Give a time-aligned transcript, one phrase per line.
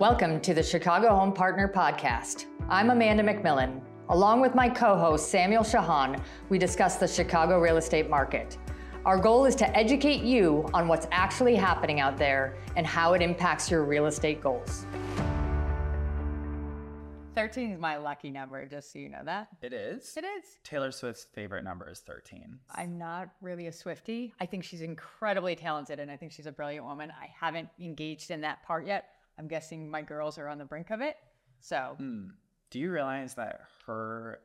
[0.00, 2.46] Welcome to the Chicago Home Partner Podcast.
[2.70, 3.82] I'm Amanda McMillan.
[4.08, 8.56] Along with my co host, Samuel Ciochon, we discuss the Chicago real estate market.
[9.04, 13.20] Our goal is to educate you on what's actually happening out there and how it
[13.20, 14.86] impacts your real estate goals.
[17.34, 19.48] 13 is my lucky number, just so you know that.
[19.60, 20.16] It is?
[20.16, 20.44] It is.
[20.64, 22.58] Taylor Swift's favorite number is 13.
[22.74, 24.32] I'm not really a Swifty.
[24.40, 27.10] I think she's incredibly talented and I think she's a brilliant woman.
[27.10, 29.10] I haven't engaged in that part yet.
[29.40, 31.16] I'm guessing my girls are on the brink of it.
[31.60, 32.32] So, Mm.
[32.70, 34.40] Do you realize that her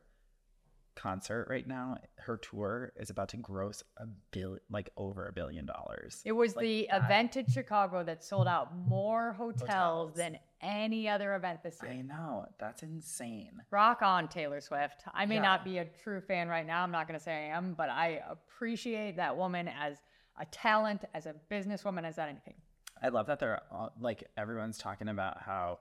[0.96, 5.66] concert right now, her tour is about to gross a bill like over a billion
[5.66, 6.22] dollars?
[6.26, 7.04] it was Like the that.
[7.04, 10.14] event in Chicago that sold out more hotels, Hotels.
[10.16, 11.92] than any other event this year.
[11.92, 12.48] I know.
[12.58, 13.62] That's insane.
[13.70, 15.04] Rock on, Taylor Swift.
[15.14, 15.42] I may Yeah.
[15.42, 16.82] not be a true fan right now.
[16.84, 20.02] I'm not going to say I am, but I appreciate that woman as
[20.40, 22.56] a talent, as a businesswoman, as anything.
[23.02, 25.80] I love that they're all, like everyone's talking about how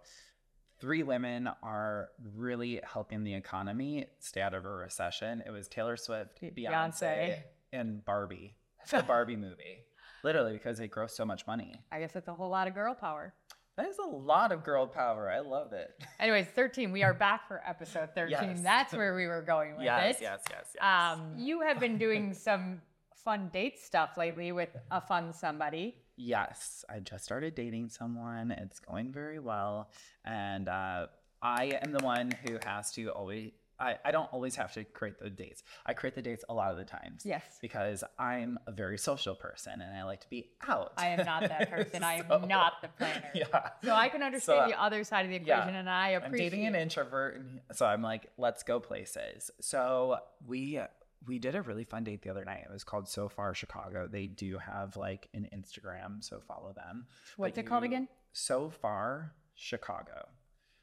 [0.81, 5.43] three women are really helping the economy stay out of a recession.
[5.47, 6.57] It was Taylor Swift, Beyonce.
[6.57, 8.57] Beyonce, and Barbie.
[8.91, 9.79] The Barbie movie.
[10.23, 11.81] Literally because they gross so much money.
[11.91, 13.33] I guess it's a whole lot of girl power.
[13.77, 15.31] That is a lot of girl power.
[15.31, 15.91] I love it.
[16.21, 16.93] Anyways, 13.
[16.93, 18.31] We are back for episode 13.
[18.31, 18.61] Yes.
[18.63, 20.23] That's where we were going with yes, it.
[20.23, 21.17] yes, yes, yes.
[21.17, 22.83] Um, you have been doing some
[23.25, 25.97] fun date stuff lately with a fun somebody.
[26.17, 28.51] Yes, I just started dating someone.
[28.51, 29.91] It's going very well.
[30.25, 31.07] And uh,
[31.43, 35.19] I am the one who has to always, I, I don't always have to create
[35.19, 35.65] the dates.
[35.85, 37.23] I create the dates a lot of the times.
[37.25, 37.43] Yes.
[37.61, 40.93] Because I'm a very social person and I like to be out.
[40.97, 42.05] I am not that person.
[42.05, 43.31] I am not the planner.
[43.35, 43.71] Yeah.
[43.83, 46.47] So I can understand So, the other side of the yeah, equation, and I appreciate
[46.47, 49.51] I'm dating an introvert, and so I'm like, let's go places.
[49.61, 50.79] So we
[51.27, 52.65] we did a really fun date the other night.
[52.69, 54.09] It was called So Far Chicago.
[54.11, 57.07] They do have like an Instagram, so follow them.
[57.37, 58.09] What's it called again?
[58.33, 60.29] So Far Chicago.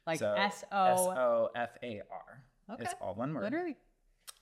[0.06, 1.48] Like So, S S O.
[1.54, 2.74] F A R.
[2.74, 2.84] Okay.
[2.84, 3.44] It's all one word.
[3.44, 3.76] Literally.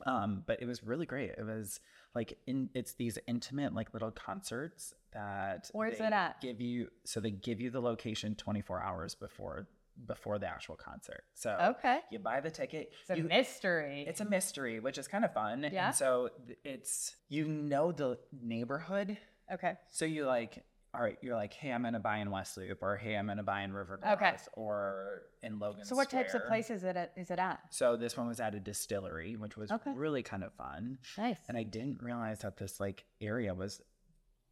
[0.06, 1.30] Um, but it was really great.
[1.30, 1.80] It was
[2.14, 6.40] like in it's these intimate like little concerts that Where's they it at?
[6.40, 9.68] Give you so they give you the location 24 hours before
[10.06, 11.24] before the actual concert.
[11.34, 12.00] So Okay.
[12.10, 12.92] you buy the ticket.
[13.02, 14.04] It's a you- mystery.
[14.08, 15.68] it's a mystery, which is kind of fun.
[15.72, 15.86] Yeah.
[15.88, 16.30] And so
[16.64, 19.18] it's you know the neighborhood,
[19.52, 19.74] okay.
[19.90, 20.64] so you like.
[20.92, 23.44] All right, you're like, hey, I'm gonna buy in West Loop, or hey, I'm gonna
[23.44, 24.34] buy in River North, Okay.
[24.54, 25.84] or in Logan.
[25.84, 27.60] So what types of places is it at, is it at?
[27.70, 29.92] So this one was at a distillery, which was Okay.
[29.94, 30.98] really kind of fun.
[31.16, 31.38] Nice.
[31.46, 33.80] And I didn't realize that this like area was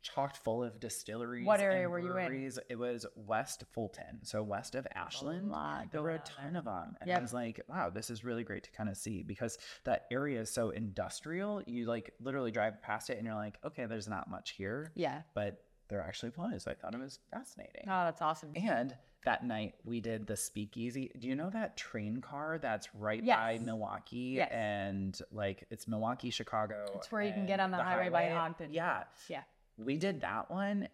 [0.02, 1.46] chocked full of distilleries.
[1.46, 2.50] What area and were you in?
[2.68, 5.52] It was West Fulton, so west of Ashland.
[5.90, 7.18] There were a ton of them, and Yep.
[7.18, 10.40] I was like, "Wow, this is really great to kind of see." Because that area
[10.40, 11.62] is so industrial.
[11.66, 15.22] You like literally drive past it, and you're like, "Okay, there's not much here," Yeah.
[15.34, 16.66] but there actually was.
[16.66, 17.84] I thought it was fascinating.
[17.86, 18.52] Oh, that's awesome.
[18.56, 18.94] And
[19.24, 21.10] that night we did the speakeasy.
[21.18, 24.34] Do you know that train car that's right by Milwaukee?
[24.36, 24.50] Yes.
[24.52, 26.84] And like it's Milwaukee, Chicago.
[26.94, 28.72] It's where you can get on the highway by Ogden.
[28.72, 29.04] Yeah.
[29.28, 29.42] Yeah.
[29.78, 30.88] We did that one.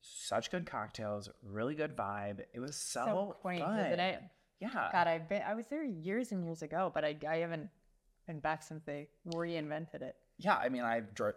[0.00, 2.40] Such good cocktails, really good vibe.
[2.52, 3.78] It was so, So quaint, fun.
[3.78, 4.22] isn't it?
[4.60, 4.88] Yeah.
[4.92, 5.42] God, I've been.
[5.46, 7.68] I was there years and years ago, but I, I haven't
[8.26, 10.16] been back since they reinvented it.
[10.38, 10.56] Yeah.
[10.56, 11.32] I mean, I've dri-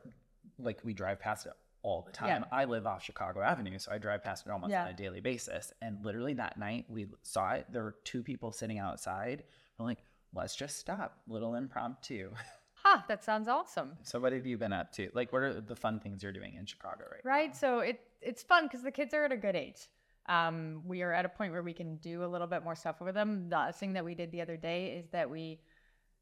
[0.60, 1.54] like we drive past it
[1.84, 2.28] all the time.
[2.42, 2.44] Yeah.
[2.58, 4.84] I live off Chicago Avenue, so I drive past it almost Yeah.
[4.84, 5.72] on a daily basis.
[5.82, 7.68] And literally that night we saw it.
[7.72, 9.44] There were two people sitting outside.
[9.78, 10.00] We're like,
[10.34, 11.20] let's just stop.
[11.28, 12.32] Little impromptu.
[12.88, 13.04] Ha!
[13.10, 13.98] That sounds awesome.
[14.04, 15.10] So what have you been up to?
[15.14, 17.30] Like, what are the fun things you're doing in Chicago right now?
[17.30, 17.56] Right.
[17.56, 19.90] So it it's fun because the kids are at a good age.
[20.30, 23.02] Um, we are at a point where we can do a little bit more stuff
[23.02, 23.50] with them.
[23.50, 25.60] The thing that we did the other day is that we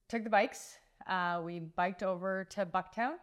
[0.10, 0.78] took the bikes.
[1.08, 3.14] Uh, we biked over to Bucktown.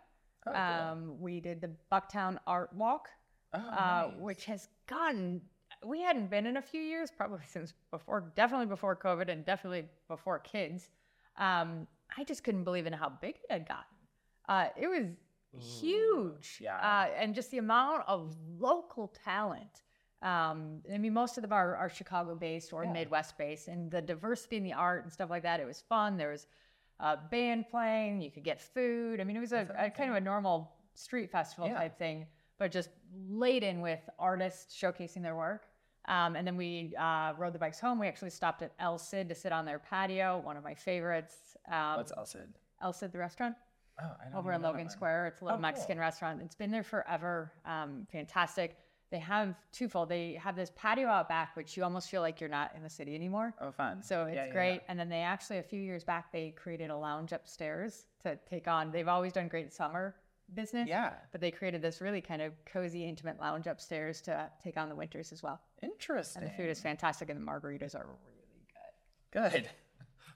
[0.47, 0.55] Oh, cool.
[0.57, 3.09] Um, we did the Bucktown Art Walk,
[3.55, 4.21] Oh, uh, nice.
[4.21, 5.41] which has gotten.
[5.85, 9.85] We hadn't been in a few years, probably since before, definitely before COVID, and definitely
[10.09, 10.91] before kids.
[11.39, 11.87] Um,
[12.17, 13.85] I just couldn't believe in how big it had gotten.
[14.49, 15.07] Uh, it was
[15.81, 16.59] huge.
[16.61, 16.77] yeah.
[16.77, 19.83] Uh, and just the amount of local talent.
[20.23, 22.93] Um, I mean, most of them are, are Chicago based or Yeah.
[22.93, 25.59] Midwest based, and the diversity in the art and stuff like that.
[25.61, 26.17] It was fun.
[26.17, 26.47] There was
[27.01, 28.23] a band playing.
[28.23, 29.21] You could get food.
[29.21, 31.75] I mean, it was a, a kind of a normal street festival Yeah.
[31.79, 32.27] type thing,
[32.59, 32.91] but just
[33.29, 35.67] laden with artists showcasing their work.
[36.07, 37.99] Um, and then we uh, rode the bikes home.
[38.01, 41.37] We actually stopped at El Cid to sit on their patio, one of my favorites.
[41.71, 42.49] Um, What's El Cid?
[42.83, 43.55] El Cid, the restaurant
[44.03, 44.89] Oh, I over in Logan.
[44.89, 45.27] Square.
[45.29, 45.63] It's a little Oh, cool.
[45.63, 46.41] Mexican restaurant.
[46.43, 47.53] It's been there forever.
[47.65, 48.79] Um, fantastic.
[49.11, 50.09] They have twofold.
[50.09, 52.89] They have this patio out back, which you almost feel like you're not in the
[52.89, 53.55] city anymore.
[53.61, 54.03] Oh, fun.
[54.03, 54.75] So it's Yeah, yeah, great.
[54.77, 54.81] yeah.
[54.89, 58.67] And then they actually, a few years back, they created a lounge upstairs to take
[58.67, 58.91] on.
[58.91, 60.17] They've always done great summer
[60.55, 60.89] business.
[60.89, 61.13] Yeah.
[61.31, 64.95] But they created this really kind of cozy, intimate lounge upstairs to take on the
[64.95, 65.61] winters as well.
[65.83, 66.43] Interesting.
[66.43, 68.67] And the food is fantastic, and the margaritas are really
[69.33, 69.53] good.
[69.53, 69.69] good.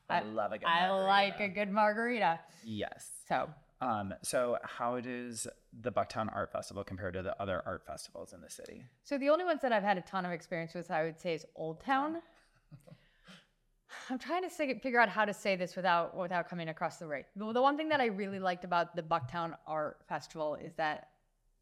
[0.08, 0.66] I, love a good.
[0.68, 1.54] I like a margarita.
[1.54, 2.40] good margarita.
[2.64, 3.10] Yes.
[3.28, 3.48] So
[3.80, 4.14] Um.
[4.22, 5.46] So, how does
[5.78, 8.84] the Bucktown Art Festival compare to the other art festivals in the city?
[9.02, 11.34] So the only ones that I've had a ton of experience with, I would say,
[11.34, 12.22] is Old Town.
[14.10, 17.06] I'm trying to say, figure out how to say this without without coming across the
[17.06, 17.26] right.
[17.36, 21.08] The, the one thing that I really liked about the Bucktown Art Festival is that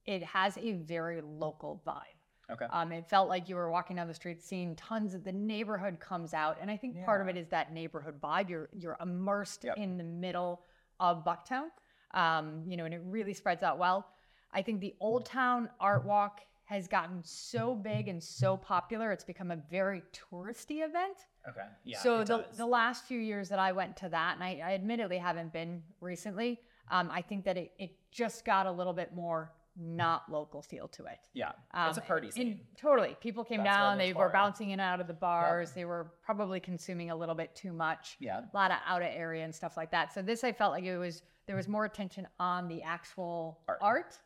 [0.06, 2.02] it has a very local vibe.
[2.50, 2.66] Okay.
[2.70, 5.98] Um, it felt like you were walking down the street, seeing tons of the neighborhood
[5.98, 8.50] comes out, and I think part of it is that neighborhood vibe.
[8.50, 9.78] You're you're immersed Yep.
[9.78, 10.62] in the middle
[11.00, 11.68] of Bucktown,
[12.12, 14.06] um, you know, and it really spreads out well.
[14.52, 19.24] I think the Old Town Art Walk has gotten so big and so popular; it's
[19.24, 21.26] become a very touristy event.
[21.48, 21.66] Okay.
[21.84, 21.98] Yeah.
[21.98, 22.56] so the does.
[22.56, 25.82] the last few years that I went to that, and I, I admittedly haven't been
[26.00, 26.60] recently,
[26.90, 30.86] um, I think that it, it just got a little bit more not local feel
[30.86, 31.18] to it.
[31.32, 31.50] yeah.
[31.88, 32.60] it's a Um, party and scene.
[32.76, 33.16] totally.
[33.20, 36.12] People came That's down, they were bouncing in and out of the bars, they were
[36.22, 38.16] probably consuming a little bit too much.
[38.20, 38.38] Yeah.
[38.42, 40.12] A lot of out of area and stuff like that.
[40.14, 43.78] So this I felt like it was there was more attention on the actual Art.
[43.82, 44.18] art,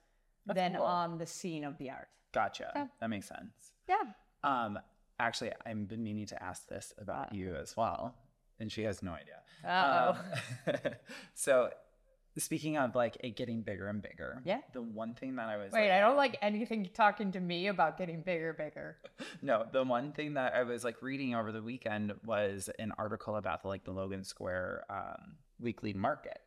[0.46, 0.82] than cool.
[0.84, 2.08] on the scene of the art.
[2.32, 2.70] Gotcha.
[2.76, 2.86] Yeah.
[3.00, 3.72] That makes sense.
[3.88, 3.96] Yeah.
[4.44, 4.78] Um.
[5.20, 7.36] Actually, I've been meaning to ask this about Uh.
[7.36, 8.14] you as well,
[8.60, 9.40] and she has no idea.
[9.64, 10.16] Uh-oh.
[10.66, 10.92] Um,
[11.34, 11.70] so,
[12.36, 14.60] speaking of like it getting bigger and bigger, Yeah.
[14.72, 17.66] The one thing that I was Wait, like, I don't like anything talking to me
[17.66, 18.98] about getting bigger, bigger.
[19.42, 23.34] no, the one thing that I was like reading over the weekend was an article
[23.36, 26.38] about the like the Logan Square um, weekly market.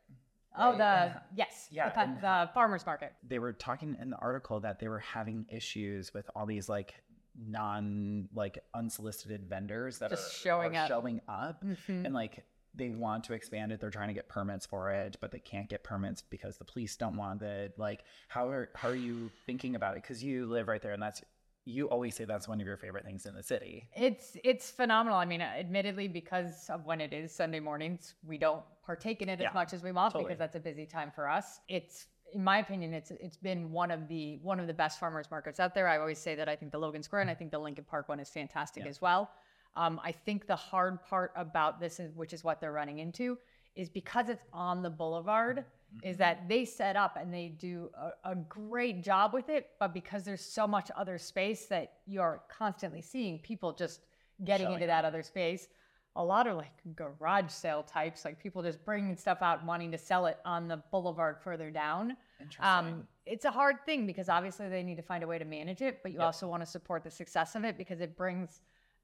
[0.58, 0.78] Oh, Right.
[0.78, 3.14] the yes, Yeah, the, the farmers market.
[3.28, 6.94] They were talking in the article that they were having issues with all these like
[7.38, 10.88] non like unsolicited vendors that Just are showing are up.
[10.88, 12.06] showing up Mhm.
[12.06, 15.32] and like they want to expand it they're trying to get permits for it but
[15.32, 18.96] they can't get permits because the police don't want it like how are how are
[18.96, 21.22] you thinking about it because you live right there and that's
[21.66, 25.20] you always say that's one of your favorite things in the city It's it's phenomenal.
[25.20, 29.40] I mean, admittedly, because of when it is Sunday mornings, we don't partake in it
[29.40, 30.30] Yeah, as much as we want totally.
[30.30, 31.60] because that's a busy time for us.
[31.68, 35.28] It's in my opinion, it's it's been one of the one of the best farmers
[35.30, 35.88] markets out there.
[35.88, 38.10] I always say that I think the Logan Square and I think the Lincoln Park
[38.10, 38.90] one is fantastic Yeah.
[38.90, 39.32] as well.
[39.76, 43.38] Um, I think the hard part about this, is, which is what they're running into,
[43.76, 45.64] is because it's on the boulevard,
[46.04, 49.94] is that they set up and they do a, a great job with it, but
[49.94, 54.02] because there's so much other space that you're constantly seeing people just
[54.44, 55.68] getting Showing into that other space.
[56.16, 59.92] A lot of like garage sale types, like people just bringing stuff out, and wanting
[59.92, 62.18] to sell it on the boulevard further down.
[62.40, 65.46] interesting Um, it's a hard thing because obviously they need to find a way to
[65.46, 66.26] manage it, but you Yep.
[66.26, 68.62] also want to support the success of it because it brings,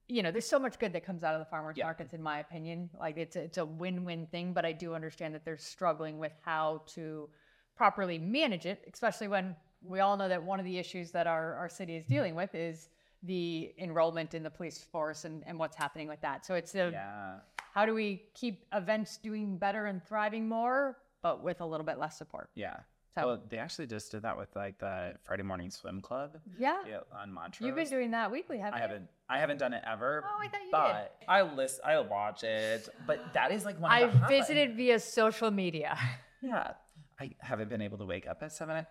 [0.07, 1.85] you know, there's so much good that comes out of the farmers Yeah.
[1.85, 2.89] markets, in my opinion.
[2.99, 6.33] Like it's a, it's a win-win thing, but I do understand that they're struggling with
[6.41, 7.29] how to
[7.75, 11.53] properly manage it, especially when we all know that one of the issues that our,
[11.55, 12.89] our city is dealing with is
[13.27, 16.45] the enrollment in the police force and, and what's happening with that.
[16.45, 17.35] So it's a yeah
[17.73, 21.99] how do we keep events doing better and thriving more, but with a little bit
[21.99, 22.49] less support?
[22.55, 22.77] yeah
[23.15, 26.79] So- well they actually just did that with like the friday morning swim club Yeah.
[26.89, 27.65] yeah, on Montrose.
[27.67, 28.87] You've been doing that weekly, haven't I you?
[28.89, 29.07] haven't.
[29.29, 30.23] I haven't done it ever.
[30.25, 31.09] Oh, I thought you did.
[31.27, 31.81] I list.
[31.85, 32.87] I watch it.
[33.05, 33.91] But that is like one.
[33.91, 34.47] I of the highlights.
[34.47, 35.97] visited via social media.
[36.41, 36.73] Yeah,
[37.19, 38.85] I haven't been able to wake up at seven.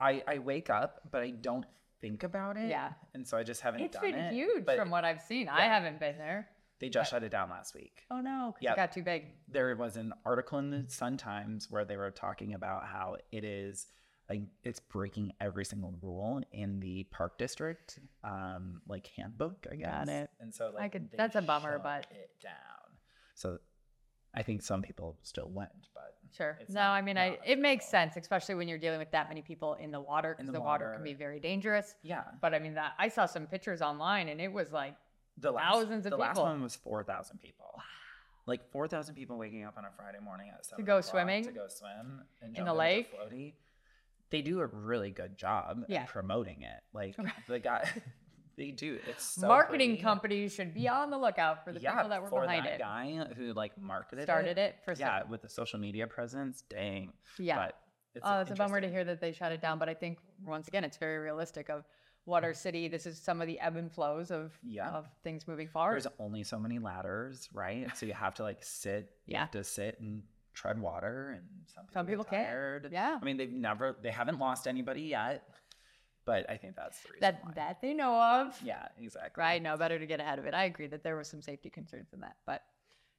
[0.00, 1.64] I I wake up, but I don't
[2.00, 2.68] think about it.
[2.70, 2.92] Yeah.
[3.14, 4.32] and so I just haven't It's done been it.
[4.32, 5.48] huge But from what I've seen.
[5.48, 6.48] I haven't been there.
[6.80, 8.04] they just shut it down last week.
[8.10, 8.72] Oh no, Yep.
[8.72, 9.26] it got too big.
[9.48, 13.44] There was an article in the Sun Times where they were talking about how it
[13.44, 13.86] is
[14.30, 19.86] like it's breaking every single rule in the park district, um, like handbook, I guess.
[20.06, 20.30] Got it.
[20.38, 22.52] And so like I could- that's a bummer, but- it down.
[23.34, 23.58] So
[24.38, 26.58] I think some people still went, but Sure.
[26.68, 29.42] No, not- I mean, I it makes sense, especially when you're dealing with that many
[29.42, 30.92] people in the water, because the the, water.
[30.94, 31.94] can be very dangerous.
[32.02, 34.94] yeah, But I mean, that I saw some pictures online, and it was like
[35.38, 36.18] the last, Thousands of people.
[36.18, 37.66] the last one was four thousand people.
[37.76, 37.82] Wow.
[38.46, 41.44] Like four thousand people waking up on a Friday morning at seven to go swimming
[41.44, 43.08] to go swim and in the lake?
[43.18, 43.54] Floaty.
[44.30, 46.02] They do a really good job Yeah.
[46.02, 46.80] at promoting it.
[46.92, 47.16] Like
[47.48, 47.88] the guy,
[48.58, 48.98] they do.
[49.08, 50.02] It's so marketing pretty.
[50.02, 52.74] companies should be on the lookout for the yeah, people that were for behind that
[52.74, 54.58] it, guy who like marketed started it.
[54.58, 56.62] it for Yeah, some- with the social media presence.
[56.68, 57.12] Dang.
[57.38, 57.56] yeah.
[57.56, 57.74] But
[58.14, 60.18] it's Oh, it's a bummer to hear that they shut it down, but I think
[60.44, 61.84] once again, it's very realistic of
[62.24, 62.88] what our city.
[62.88, 64.90] This is some of the ebb and flows of Yeah.
[64.90, 65.94] of things moving forward.
[65.94, 67.96] There's only so many ladders, right?
[67.96, 69.10] So you have to like sit.
[69.26, 69.40] You Yeah.
[69.40, 72.88] have to sit and tread water, and some people, Some people tired.
[72.90, 73.18] Yeah.
[73.22, 75.48] I mean, they've never, they haven't lost anybody yet,
[76.28, 77.52] but I think that's the reason why.
[77.54, 78.60] that that they know of.
[78.62, 79.40] Yeah, exactly.
[79.40, 79.62] Right.
[79.62, 80.52] No, better to get ahead of it.
[80.52, 82.62] I agree that there was some safety concerns in that, but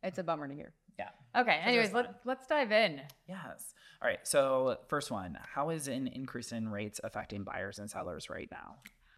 [0.03, 0.73] it's a bummer to hear.
[0.99, 1.09] Yeah.
[1.35, 1.59] Okay.
[1.63, 3.01] Anyways, let, let's dive in.
[3.27, 3.73] Yes.
[3.99, 4.19] All right.
[4.23, 8.75] So first one, how is an increase in rates affecting buyers and sellers right now?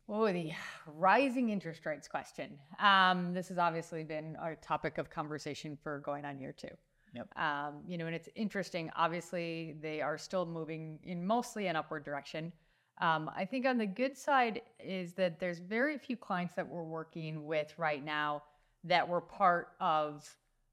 [0.07, 0.51] Oh, the
[0.87, 2.57] rising interest rates question.
[2.79, 6.69] Um, this has obviously been our topic of conversation for going on year two.
[7.13, 7.27] Yep.
[7.37, 8.89] Um, you know, and it's interesting.
[8.95, 12.53] Obviously, they are still moving in mostly an upward direction.
[13.01, 16.83] Um, I think on the good side is that there's very few clients that we're
[16.83, 18.43] working with right now
[18.83, 20.27] that were part of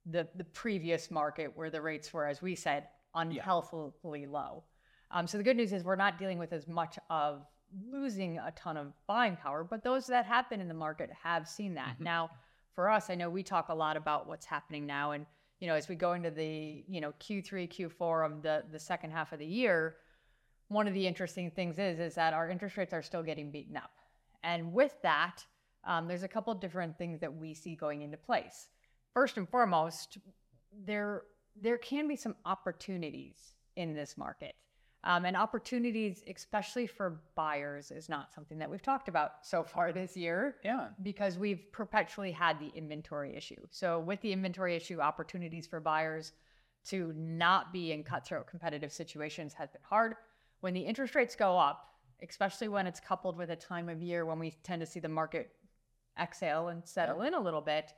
[0.06, 4.62] the the previous market where the rates were, as we said, unhealthily low.
[5.10, 7.46] Um, so the good news is we're not dealing with as much of
[7.90, 11.48] losing a ton of buying power, but those that have been in the market have
[11.48, 11.96] seen that.
[11.98, 12.00] Mhm.
[12.04, 12.30] Now,
[12.74, 15.26] for us, I know we talk a lot about what's happening now, and
[15.60, 19.12] you know, as we go into the you know Q3, Q4 of the the second
[19.12, 19.96] half of the year,
[20.68, 23.76] one of the interesting things is is that our interest rates are still getting beaten
[23.76, 23.92] up,
[24.42, 25.44] and with that,
[25.84, 28.68] um, there's a couple of different things that we see going into place.
[29.14, 30.18] First and foremost,
[30.84, 31.22] there
[31.60, 34.54] there can be some opportunities in this market.
[35.04, 39.92] Um, and opportunities, especially for buyers, is not something that we've talked about so far
[39.92, 40.88] this year Yeah.
[41.02, 43.60] because we've perpetually had the inventory issue.
[43.70, 46.32] So, with the inventory issue, opportunities for buyers
[46.88, 50.14] to not be in cutthroat competitive situations has been hard.
[50.60, 51.84] When the interest rates go up,
[52.22, 55.08] especially when it's coupled with a time of year when we tend to see the
[55.08, 55.50] market
[56.20, 57.92] exhale and settle in a little bit,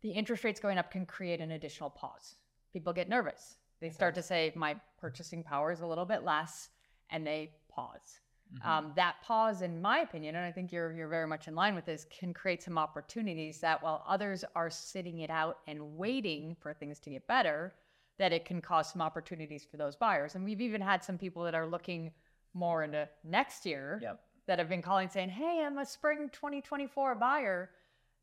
[0.00, 2.36] the interest rates going up can create an additional pause.
[2.72, 3.56] People get nervous.
[3.80, 6.68] They start to say, My purchasing power is a little bit less,
[7.10, 8.20] and they pause.
[8.54, 8.64] Mhm.
[8.64, 11.74] Um, that pause, in my opinion, and I think you're you're very much in line
[11.74, 16.54] with this, can create some opportunities that while others are sitting it out and waiting
[16.54, 17.74] for things to get better,
[18.18, 20.34] that it can cause some opportunities for those buyers.
[20.34, 22.10] And we've even had some people that are looking
[22.54, 24.20] more into next year Yep.
[24.46, 27.70] that have been calling saying, Hey, I'm a spring 2024 buyer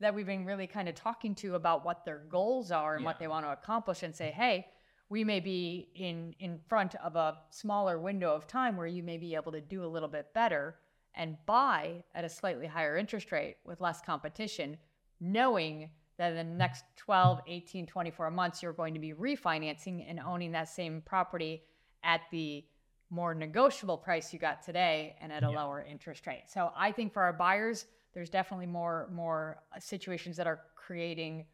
[0.01, 3.17] that we've been really kind of talking to about what their goals are and what
[3.19, 4.67] they want to accomplish and say, Hey,
[5.07, 9.17] we may be in in front of a smaller window of time where you may
[9.17, 10.75] be able to do a little bit better
[11.13, 14.77] and buy at a slightly higher interest rate with less competition
[15.21, 20.19] knowing that in the next 12 18 24 months you're going to be refinancing and
[20.19, 21.63] owning that same property
[22.03, 22.63] at the
[23.09, 25.61] more negotiable price you got today and at a Yeah.
[25.61, 30.47] lower interest rate so i think for our buyers there's definitely more more situations that
[30.47, 31.45] are creating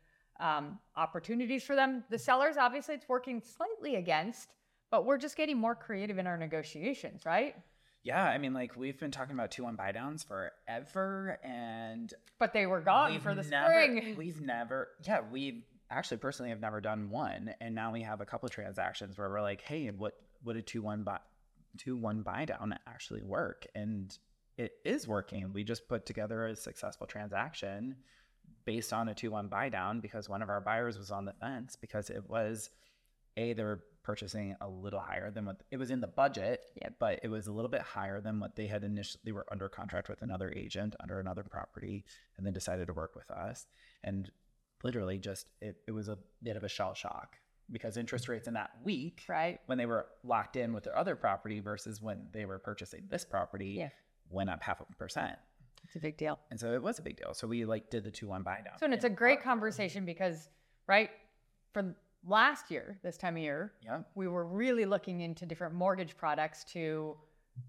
[0.42, 2.04] um, opportunities for them.
[2.10, 4.50] The sellers, obviously, it's working slightly against,
[4.90, 7.56] but we're just getting more creative in our negotiations, right?
[8.04, 8.24] Yeah.
[8.24, 12.66] I mean, like we've been talking about two one buy downs forever, and But they
[12.66, 14.16] were gone for the never, spring.
[14.18, 18.26] We've never, yeah, we actually personally have never done one, and now we have a
[18.26, 21.20] couple of transactions where we're like, hey, what would a two one buy
[21.78, 23.68] two one buy down actually work?
[23.76, 24.18] And
[24.58, 25.54] it is working.
[25.54, 27.96] We just put together a successful transaction
[28.66, 31.34] based on a two one buy down because one of our buyers was on the
[31.34, 32.70] fence because it was
[33.38, 36.62] a they were purchasing a little higher than what it was in the budget
[37.00, 39.70] but it was a little bit higher than what they had initially they were under
[39.70, 42.04] contract with another agent under another property
[42.38, 43.68] and then decided to work with us
[44.04, 44.32] and
[44.84, 47.36] literally just it, it was a bit of a shell shock
[47.72, 49.60] because interest rates in that week right?
[49.68, 53.24] when they were locked in with their other property versus when they were purchasing this
[53.24, 53.90] property Yeah.
[54.32, 55.38] went up half a percent
[55.86, 56.40] It's a big deal.
[56.50, 58.62] and so it was a big deal so we like did the two one buy
[58.66, 60.50] down So, and it's a great conversation because,
[60.88, 61.12] right,
[61.72, 66.16] for last year, this time of year, yeah we were really looking into different mortgage
[66.18, 67.18] products to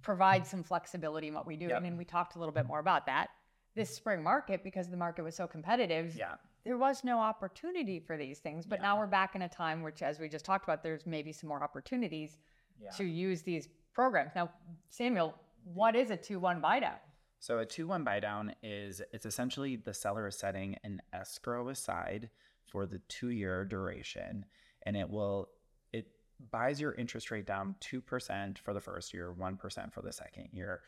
[0.03, 1.67] provide some flexibility in what we do.
[1.67, 1.77] Yep.
[1.79, 3.29] And then we talked a little bit more about that.
[3.75, 8.17] This spring market, because the market was so competitive, yeah there was no opportunity for
[8.17, 8.67] these things.
[8.67, 8.83] But Yeah.
[8.87, 11.49] now we're back in a time which, as we just talked about, there's maybe some
[11.49, 12.39] more opportunities
[12.79, 14.31] yeah to use these programs.
[14.35, 14.51] Now,
[14.89, 16.99] Samuel, what is a 2 1 buy down?
[17.43, 21.71] So a two one buy down is it's essentially the seller is setting an escrow
[21.71, 22.31] aside
[22.73, 24.47] for the two year duration,
[24.85, 25.51] and it will
[25.93, 26.07] it
[26.51, 30.13] buys your interest rate down two percent for the first year, one percent for the
[30.13, 30.81] second year.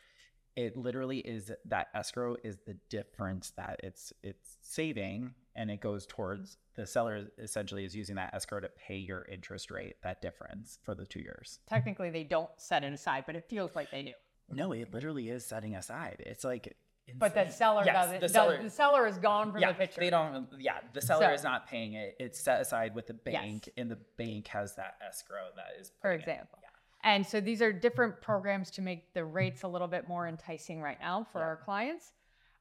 [0.55, 6.07] It literally is that escrow is the difference that it's it's saving, and it goes
[6.07, 10.79] towards the seller essentially is using that escrow to pay your interest rate that difference
[10.83, 11.59] for the two years.
[11.69, 14.11] Technically, they don't set it aside, but it feels like they do.
[14.49, 16.23] No, it literally is setting aside.
[16.25, 16.75] It's like
[17.13, 18.21] But the seller Yes, doesn't.
[18.21, 20.01] the seller- the seller is gone from yeah, the picture.
[20.01, 20.47] They don't.
[20.57, 22.15] Yeah, the seller So- is not paying it.
[22.19, 23.73] It's set aside with the bank, Yes.
[23.77, 25.91] and the bank has that escrow that is.
[26.01, 26.59] for example.
[26.61, 26.69] Yeah.
[27.03, 30.81] And so these are different programs to make the rates a little bit more enticing
[30.81, 31.45] right now for Yeah.
[31.45, 32.13] our clients.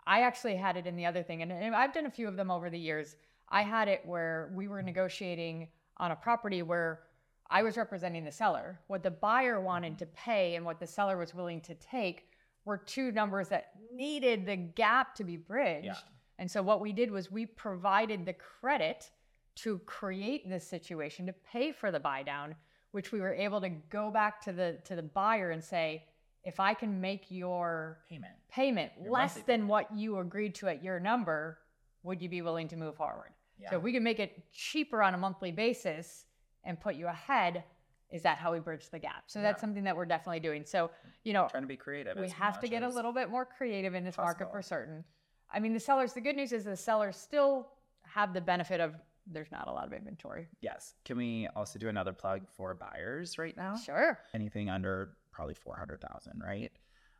[0.06, 2.36] I actually had it in the other thing, and, and I've done a few of
[2.36, 3.16] them over the years.
[3.48, 7.04] I had it where we were negotiating on a property where
[7.48, 8.80] I was representing the seller.
[8.88, 9.98] What the buyer wanted mm-hmm.
[10.00, 12.28] to pay and what the seller was willing to take
[12.64, 15.87] were two numbers that needed the gap to be bridged.
[15.87, 15.94] Yeah.
[16.38, 19.11] And so what we did was we provided the credit
[19.56, 22.56] to create this situation to pay for the buy down,
[22.90, 26.04] which we were able to go back to the to the buyer and say,
[26.42, 28.35] if I can make your Payment.
[28.50, 31.59] payment Your less than what you agreed to at your number,
[32.02, 33.30] would you be willing to move forward?
[33.59, 33.71] Yeah.
[33.71, 36.26] So if we can make it cheaper on a monthly basis
[36.64, 37.64] and put you ahead,
[38.11, 39.25] is that how we bridge the gap?
[39.26, 40.64] So that's something that we're definitely doing.
[40.64, 40.90] So,
[41.25, 42.16] you know, Trying to be creative.
[42.16, 45.04] we have to get a little bit more creative in this market for certain.
[45.52, 47.68] I mean, the sellers, the good news is the sellers still
[48.02, 48.94] have the benefit of
[49.26, 50.49] there's not a lot of inventory.
[50.61, 50.94] Yes.
[51.04, 53.76] Can we also do another plug for buyers right now?
[53.76, 54.18] Sure.
[54.34, 56.70] Anything under probably 400,000, right?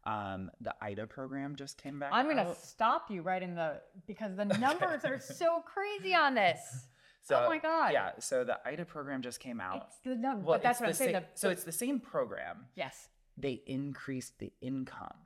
[0.05, 2.11] Um, the IDA program just came back.
[2.13, 6.35] I'm going to stop you right in the because the numbers are so crazy on
[6.35, 6.87] this.
[7.25, 7.93] So, oh my God.
[7.93, 8.11] Yeah.
[8.21, 9.87] So the IDA program just came out.
[9.89, 11.15] It's the number, Well, but that's what I'm saying.
[11.15, 12.67] sa- the- so it's the same program.
[12.77, 13.09] yes.
[13.37, 15.17] They increased the income,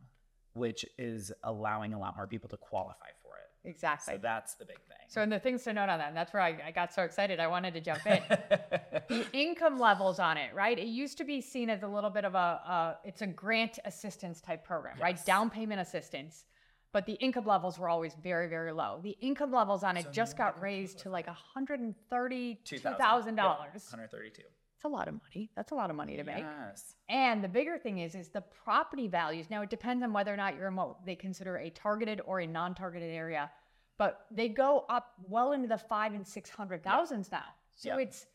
[0.54, 3.68] which is allowing a lot more people to qualify for it.
[3.68, 4.14] Exactly.
[4.14, 4.96] So that's the big thing.
[5.08, 7.02] So, and the things to note on that, and that's where I, I got so
[7.02, 8.22] excited, I wanted to jump in.
[9.08, 10.78] the income levels on it, right?
[10.78, 13.78] It used to be seen as a little bit of a, uh, it's a grant
[13.84, 15.22] assistance type program, right?
[15.26, 16.44] Down payment assistance.
[16.92, 19.00] But the income levels were always very, very low.
[19.02, 22.58] The income levels on it So just got raised to like $132,000.
[22.64, 23.36] $2,000.
[23.36, 24.42] 132.
[24.78, 25.50] It's a lot of money.
[25.56, 26.38] That's a lot of money to make.
[26.38, 26.94] Yes.
[27.08, 29.50] And the bigger thing is, is the property values.
[29.50, 32.40] Now it depends on whether or not you're in what they consider a targeted or
[32.40, 33.50] a non-targeted area,
[33.98, 37.42] but they go up well into the five and six hundred thousands now.
[37.74, 38.04] So Yeah.
[38.04, 38.26] it's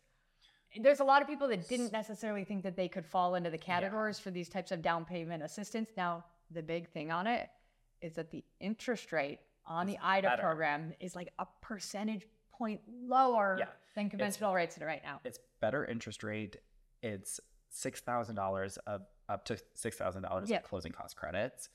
[0.82, 3.58] there's a lot of people that didn't necessarily think that they could fall into the
[3.58, 5.92] categories for these types of down payment assistance.
[5.96, 7.50] Now the big thing on it
[8.04, 10.42] is that the interest rate on the IDA better.
[10.42, 13.66] program is like a percentage point lower Yeah.
[13.96, 15.22] than conventional rates right now.
[15.24, 16.58] It's better interest rate.
[17.02, 20.64] It's six thousand dollars of up to six thousand dollars Yep.
[20.64, 21.70] of closing cost credits.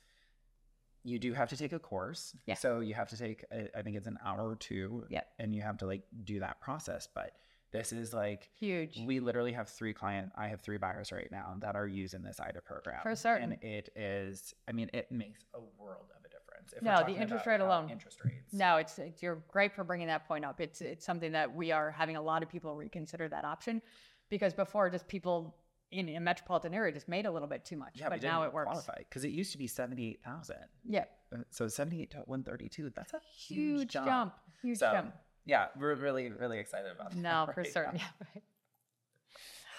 [1.02, 2.36] You do have to take a course.
[2.44, 2.54] Yeah.
[2.54, 5.06] So you have to take a- I think it's an hour or two.
[5.08, 5.26] Yep.
[5.38, 7.06] And you have to like do that process.
[7.12, 7.32] But
[7.70, 8.98] this is like Huge.
[9.06, 12.40] we literally have three client I have three buyers right now that are using this
[12.40, 13.00] IDA program.
[13.02, 13.52] For certain.
[13.52, 16.72] And it is I mean, it makes a world of a difference.
[16.74, 17.90] If No, the interest rate alone.
[17.90, 18.52] Interest rates.
[18.52, 20.60] No, it's, it's you're great for bringing that point up.
[20.60, 23.82] It's it's something that we are having a lot of people reconsider that option
[24.30, 25.56] because before just people
[25.90, 28.52] in a metropolitan area just made a little bit too much, Yeah, but now it
[28.52, 28.86] works.
[28.98, 30.56] because it used to be seventy eight thousand.
[30.86, 31.04] Yeah,
[31.34, 34.34] Uh, So 78 to 132, that's a huge, huge, jump.
[34.60, 35.14] huge So, jump.
[35.48, 37.16] Yeah, we're really, really excited about that.
[37.18, 37.96] No, for right certain.
[37.96, 38.02] now.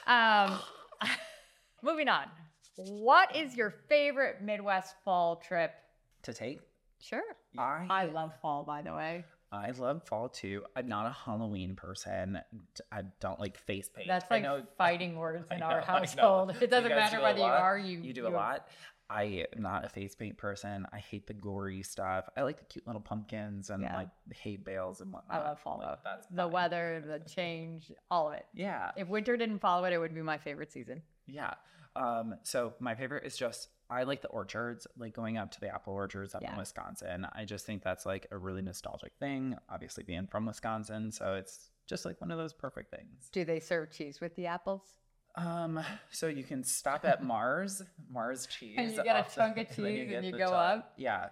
[0.08, 0.50] Yeah, right.
[0.52, 0.60] Um,
[1.84, 2.26] moving on.
[2.76, 5.72] What is your favorite Midwest fall trip?
[6.24, 6.60] To take,
[7.02, 7.22] Sure.
[7.58, 9.24] I, I love fall, by the way.
[9.52, 10.64] I love fall too.
[10.76, 12.40] I'm not a Halloween person.
[12.92, 14.08] I don't like face paint.
[14.08, 16.56] That's I like know- fighting words I in know, our household.
[16.62, 18.00] It doesn't matter do a whether you are you.
[18.00, 18.68] You do a lot.
[19.10, 20.86] I am not a face paint person.
[20.94, 22.30] I hate the gory stuff.
[22.38, 23.96] I like the cute little pumpkins and Yeah.
[23.96, 25.42] like the hay bales and whatnot.
[25.42, 25.98] I love fall Like, though.
[26.04, 26.52] That's the fine.
[26.52, 28.46] weather, the change, all of it.
[28.54, 28.92] Yeah.
[28.96, 31.02] If winter didn't follow it, it would be my favorite season.
[31.26, 31.54] Yeah.
[31.96, 35.68] Um, so my favorite is just I like the orchards, like going up to the
[35.74, 36.52] apple orchards up Yeah.
[36.52, 37.26] in Wisconsin.
[37.34, 39.58] I just think that's like a really nostalgic thing.
[39.68, 43.30] Obviously being from Wisconsin, so it's just like one of those perfect things.
[43.32, 44.84] Do they serve cheese with the apples?
[45.46, 45.80] Um,
[46.12, 48.76] so you can stop at Mars, Mars cheese.
[48.78, 50.54] And you get a off the- chunk of cheese and get you go chunk.
[50.54, 50.94] up?
[50.98, 51.28] Yeah.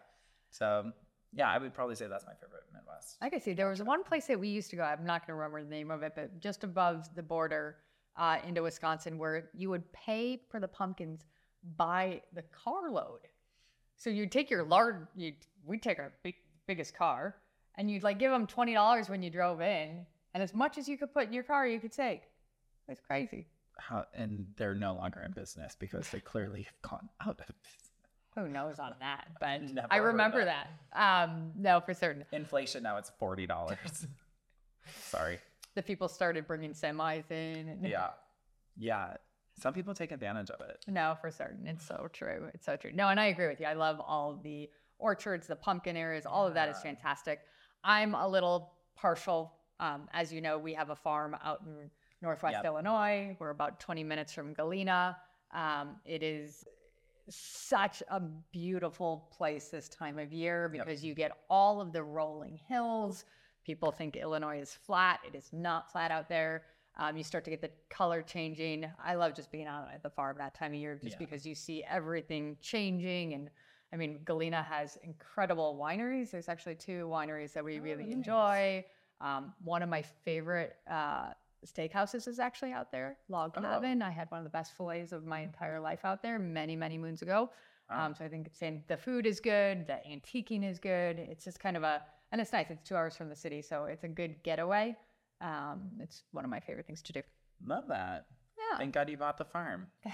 [0.51, 0.91] So
[1.33, 3.17] yeah, I would probably say that's my favorite Midwest.
[3.21, 4.83] I can see there was one place that we used to go.
[4.83, 7.77] I'm not going to remember the name of it, but just above the border
[8.15, 11.25] uh, into Wisconsin, where you would pay for the pumpkins
[11.75, 13.19] by the carload.
[13.97, 15.33] So you'd take your large, you
[15.65, 17.35] we'd take our big, biggest car,
[17.75, 20.87] and you'd like give them twenty dollars when you drove in, and as much as
[20.87, 22.21] you could put in your car, you could take.
[22.87, 23.47] It's crazy.
[23.79, 27.91] How and they're no longer in business because they clearly have gone out of business.
[28.35, 29.27] Who knows on that?
[29.39, 30.67] But Never I remember that.
[30.93, 31.23] that.
[31.29, 32.23] Um, no, for certain.
[32.31, 33.77] Inflation now it's forty dollars.
[35.01, 35.39] Sorry.
[35.75, 37.67] The people started bringing semis in.
[37.69, 38.09] and- Yeah.
[38.77, 39.13] Yeah.
[39.59, 40.83] Some people take advantage of it.
[40.87, 41.65] No, for certain.
[41.67, 42.49] It's so true.
[42.53, 42.91] It's so true.
[42.93, 43.65] No, and I agree with you.
[43.65, 47.39] I love all the orchards, the pumpkin areas, all of that is fantastic.
[47.83, 49.53] I'm a little partial.
[49.79, 51.89] Um, as you know, we have a farm out in
[52.21, 52.65] Northwest Yep.
[52.65, 53.35] Illinois.
[53.39, 55.17] We're about 20 minutes from Galena.
[55.51, 56.65] Um, it is
[57.29, 60.85] such a beautiful place this time of year Yep.
[60.85, 63.25] because you get all of the rolling hills.
[63.65, 65.19] People think Illinois is flat.
[65.27, 66.63] It is not flat out there.
[66.95, 68.89] Um, you start to get the color changing.
[69.03, 71.17] I love just being out at the farm that time of year just Yeah.
[71.19, 73.33] because you see everything changing.
[73.33, 73.51] And
[73.93, 76.31] I mean, Galena has incredible wineries.
[76.31, 78.13] There's actually two wineries that we Oh, really nice.
[78.13, 78.85] enjoy.
[79.21, 81.33] Um, one of my favorite uh,
[81.65, 83.61] steakhouses is actually out there, Log Oh.
[83.61, 84.01] Cabin.
[84.01, 86.97] I had one of the best fillets of my entire life out there many, many
[86.97, 87.49] moons ago.
[87.89, 88.07] Wow.
[88.07, 91.19] Um, so I think it's saying the food is good, the antiquing is good.
[91.19, 92.67] It's just kind of a, and it's nice.
[92.69, 94.95] It's two hours from the city, so it's a good getaway.
[95.41, 97.21] Um, it's one of my favorite things to do.
[97.65, 98.25] Love that.
[98.57, 98.77] Yeah.
[98.77, 99.87] Thank God you bought the farm.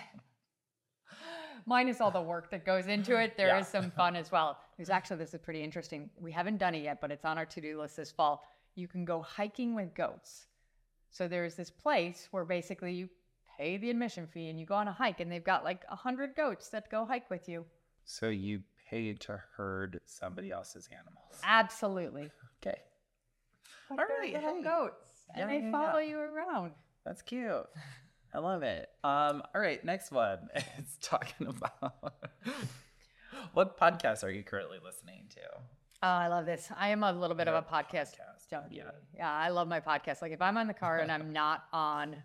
[1.66, 3.82] minus all the work that goes into it, there is Yeah.
[3.82, 4.58] some fun as well.
[4.78, 6.10] There's actually this is pretty interesting.
[6.20, 8.44] We haven't done it yet, but it's on our to-do list this fall.
[8.76, 10.48] You can go hiking with goats.
[11.14, 13.08] So there's this place where basically you
[13.58, 15.96] pay the admission fee and you go on a hike, and they've got like a
[15.96, 17.66] hundred goats that go hike with you.
[18.04, 21.40] So you paid to herd somebody else's animals.
[21.44, 22.32] Absolutely.
[22.66, 22.80] Okay.
[23.92, 24.64] Like All right, little hey.
[24.64, 26.10] goats, Yeah, and they yeah, follow yeah.
[26.10, 26.72] you around.
[27.06, 27.66] That's cute.
[28.34, 28.90] I love it.
[29.04, 30.40] Um, all right, next one.
[30.80, 32.16] It's talking about
[33.54, 35.42] what podcast are you currently listening to?
[36.04, 36.70] Oh, I love this.
[36.78, 38.76] I am a little bit You're of a podcast, podcast, junkie.
[38.76, 38.92] yeah.
[39.16, 39.32] Yeah.
[39.32, 40.22] I love my podcast.
[40.22, 42.18] Like if I'm on the car and I'm not on,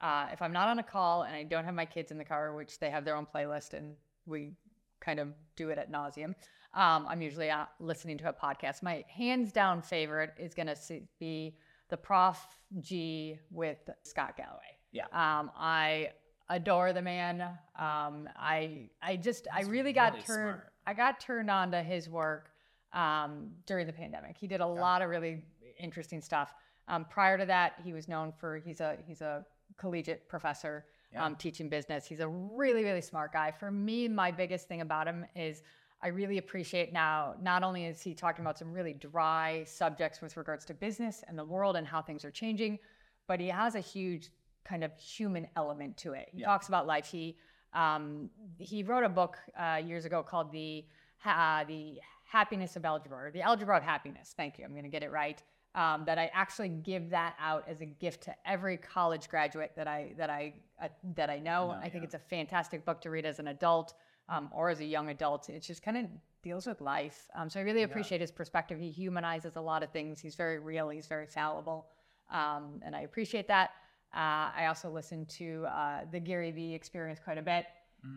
[0.00, 2.24] uh, if I'm not on a call and I don't have my kids in the
[2.24, 3.94] car, which they have their own playlist and
[4.24, 4.52] we
[5.00, 6.34] kind of do it at nauseum,
[6.72, 8.82] um, I'm usually uh, listening to a podcast.
[8.82, 10.76] My hands down favorite is going to
[11.20, 11.56] be
[11.90, 12.38] the Prof
[12.80, 14.78] G with Scott Galloway.
[14.92, 15.04] Yeah.
[15.12, 16.08] Um, I
[16.48, 17.42] adore the man.
[17.78, 20.72] Um, I I just I really got really turned smart.
[20.86, 22.50] I got turned on to his work
[22.92, 24.36] um, during the pandemic.
[24.38, 25.42] He did a lot of really
[25.78, 26.54] interesting stuff.
[26.88, 29.44] Um, prior to that, he was known for he's a he's a
[29.76, 31.24] collegiate professor Yeah.
[31.24, 32.06] um, teaching business.
[32.06, 33.50] He's a really really smart guy.
[33.50, 35.62] For me, my biggest thing about him is
[36.02, 37.34] I really appreciate now.
[37.40, 41.38] Not only is he talking about some really dry subjects with regards to business and
[41.38, 42.78] the world and how things are changing,
[43.26, 44.28] but he has a huge
[44.64, 46.28] kind of human element to it.
[46.32, 46.46] He Yeah.
[46.46, 47.06] talks about life.
[47.06, 47.36] He
[47.72, 50.84] um, he wrote a book uh, years ago called the
[51.18, 54.34] ha- the Happiness of Algebra, or the Algebra of Happiness.
[54.36, 54.64] Thank you.
[54.64, 55.42] I'm going to get it right.
[55.74, 59.86] Um, that I actually give that out as a gift to every college graduate that
[59.86, 61.68] I that I uh, that I know.
[61.68, 62.04] No, I think yeah.
[62.04, 63.92] it's a fantastic book to read as an adult
[64.30, 65.50] um, or as a young adult.
[65.50, 66.06] It just kind of
[66.42, 67.28] deals with life.
[67.36, 68.78] Um, so I really appreciate his perspective.
[68.78, 70.18] He humanizes a lot of things.
[70.18, 70.88] He's very real.
[70.88, 71.88] He's very fallible,
[72.30, 73.70] um, and I appreciate that.
[74.14, 77.66] Uh, I also listen to uh, the Gary Vee Experience quite a bit.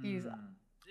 [0.01, 0.37] He's Mm,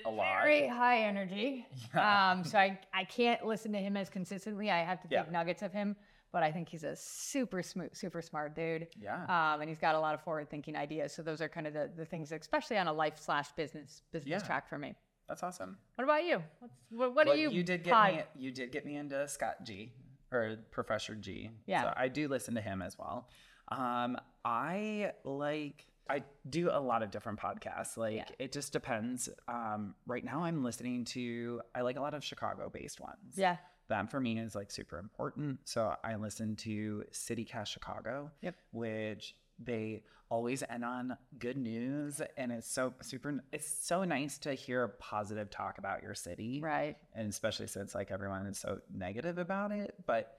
[0.07, 0.43] a lot.
[0.43, 1.67] very high energy.
[1.95, 2.31] Yeah.
[2.33, 4.71] Um, so I, I can't listen to him as consistently.
[4.71, 5.31] I have to take Yeah.
[5.31, 5.97] nuggets of him,
[6.33, 8.89] but I think he's a super smooth, super smart dude.
[9.01, 9.23] Yeah.
[9.25, 11.13] Um, and he's got a lot of forward thinking ideas.
[11.13, 14.31] So those are kind of the, the things, especially on a life slash business business
[14.43, 14.47] Yeah.
[14.47, 14.95] track for me.
[15.29, 15.77] That's awesome.
[15.97, 16.43] What about you?
[16.61, 17.51] What's, what, what Well, do you?
[17.51, 18.23] You did get pod- me.
[18.37, 19.93] You did get me into Scott G
[20.33, 21.51] or Professor G.
[21.67, 21.83] Yeah.
[21.83, 23.29] So I do listen to him as well.
[23.71, 25.85] Um, I like.
[26.11, 27.97] I do a lot of different podcasts.
[27.97, 28.25] Like Yeah.
[28.39, 29.29] it just depends.
[29.47, 31.61] Um, right now I'm listening to.
[31.75, 33.35] I like a lot of Chicago-based ones.
[33.37, 33.57] Yeah.
[33.89, 35.61] That for me is like super important.
[35.65, 38.31] So I listen to CityCast Chicago.
[38.43, 38.55] Yep.
[38.73, 43.43] Which they always end on good news, and it's so super.
[43.51, 46.97] It's so nice to hear a positive talk about your city Right.
[47.15, 50.39] and especially since like everyone is so negative about it but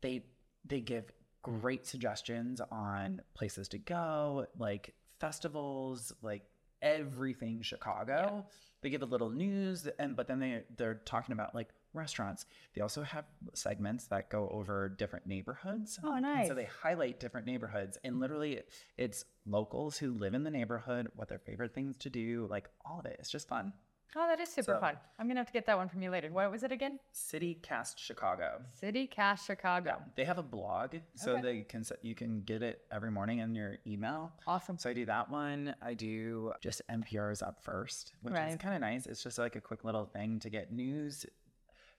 [0.00, 0.24] they
[0.64, 1.04] they give
[1.44, 6.42] great suggestions on places to go like festivals like
[6.82, 8.44] everything chicago.
[8.82, 12.44] They give a little news and but then they they're talking about like restaurants.
[12.74, 15.98] They also have segments that go over different neighborhoods.
[16.02, 16.48] Oh, And nice.
[16.48, 17.96] so they highlight different neighborhoods.
[18.02, 18.60] And literally
[18.98, 22.98] it's locals who live in the neighborhood what their favorite things to do like all
[22.98, 23.16] of it.
[23.20, 23.72] It's just fun
[24.16, 24.96] Oh, that is super So- fun.
[25.18, 26.30] I'm gonna have to get that one from you later.
[26.30, 27.00] What was it again?
[27.12, 29.96] city cast chicago City Cast Chicago.
[29.98, 31.42] Yeah, they have a blog, so Okay.
[31.42, 34.32] they can you can get it every morning in your email.
[34.46, 34.78] Awesome.
[34.78, 35.74] So I do that one.
[35.82, 39.06] I do just NPR's up first, which is kind of nice.
[39.06, 41.26] It's just like a quick little thing to get news.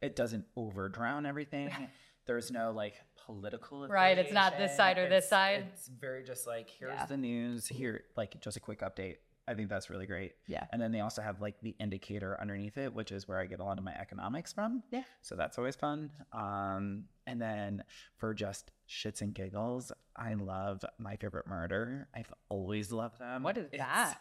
[0.01, 1.69] It doesn't over drown everything.
[2.25, 3.87] There's no like political.
[3.87, 5.65] Right, it's not this side or this side.
[5.73, 7.05] It's very just like here's Yeah.
[7.05, 7.67] the news.
[7.67, 9.17] Here, like just a quick update.
[9.47, 10.33] I think that's really great.
[10.47, 10.65] Yeah.
[10.71, 13.59] And then they also have like the indicator underneath it, which is where I get
[13.59, 14.81] a lot of my economics from.
[14.91, 15.03] Yeah.
[15.21, 16.09] So that's always fun.
[16.33, 17.83] Um, and then
[18.17, 22.07] for just shits and giggles, I love My Favorite Murder.
[22.15, 23.43] I've always loved them.
[23.43, 24.19] What is It's- that?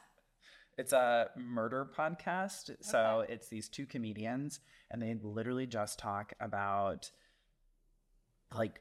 [0.77, 2.77] It's a murder podcast.
[2.81, 4.59] So it's these two comedians,
[4.91, 7.13] and they literally just talk about
[8.53, 8.81] like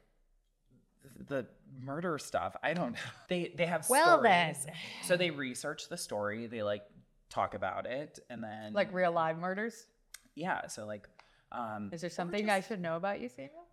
[1.28, 1.46] the
[1.82, 2.56] murder stuff.
[2.62, 2.98] I don't know.
[3.28, 4.54] They they have Well, then.
[4.54, 4.76] stories.
[5.02, 6.46] So they research the story.
[6.46, 6.82] They like
[7.30, 9.86] talk about it, and then Like real live murders?
[10.34, 10.66] yeah.
[10.68, 11.08] So like,
[11.52, 13.64] um, Is there something I should know about you, Samuel?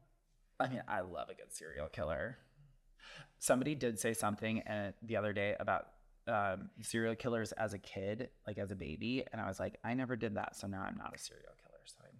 [0.59, 2.37] I mean, I love a good serial killer.
[3.39, 5.87] Somebody did say something uh, the other day about
[6.27, 9.95] um, serial killers as a kid, like as a baby, and I was like, I
[9.95, 11.57] never did that, so now I'm not a serial killer.
[11.57, 11.60] So I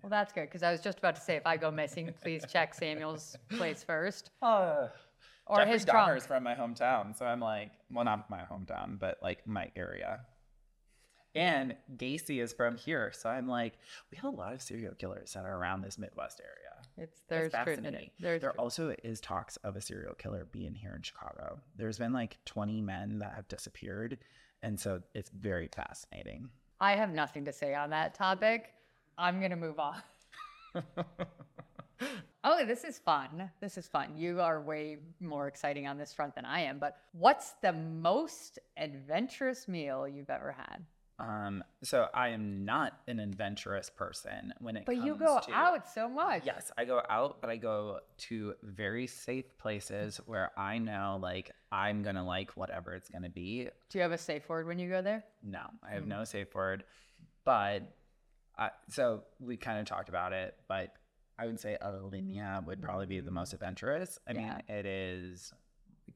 [0.02, 2.44] Well, that's good because I was just about to say if I go missing, please
[2.52, 4.88] check Samuel's place first Uh,
[5.48, 6.18] or Jeffrey his Dahmer trunk.
[6.18, 10.22] is from my hometown, so I'm like, well, not my hometown, but like my area.
[11.34, 13.78] And Gacy is from here, so I'm like,
[14.12, 16.76] we have a lot of serial killers that are around this Midwest area.
[16.98, 17.76] It's It's there's truth in it.
[17.84, 18.10] fascinating.
[18.20, 18.60] There's there truth.
[18.60, 21.60] also is talks of a serial killer being here in Chicago.
[21.78, 24.18] There's been like 20 men that have disappeared,
[24.62, 26.50] and so it's very fascinating.
[26.82, 28.74] I have nothing to say on that topic.
[29.18, 29.96] I'm going to move on.
[32.44, 33.50] oh, this is fun.
[33.60, 34.16] This is fun.
[34.16, 36.80] You are way more exciting on this front than I am.
[36.80, 40.84] But what's the most adventurous meal you've ever had?
[41.20, 45.02] Um, so I am not an adventurous person when it comes to.
[45.02, 46.44] But comes you go to out so much.
[46.46, 51.52] Yes, I go out, but I go to very safe places where I know like
[51.72, 53.70] I'm gonna like whatever it's gonna be.
[53.90, 55.24] Do you have a safe word when you go there?
[55.44, 56.08] No, I have Mm.
[56.08, 56.86] no safe word.
[57.44, 57.84] But
[58.62, 60.94] I, so we kind of talked about it, but
[61.40, 64.20] I would say Alinea would probably be the most adventurous.
[64.28, 65.52] I mean, it is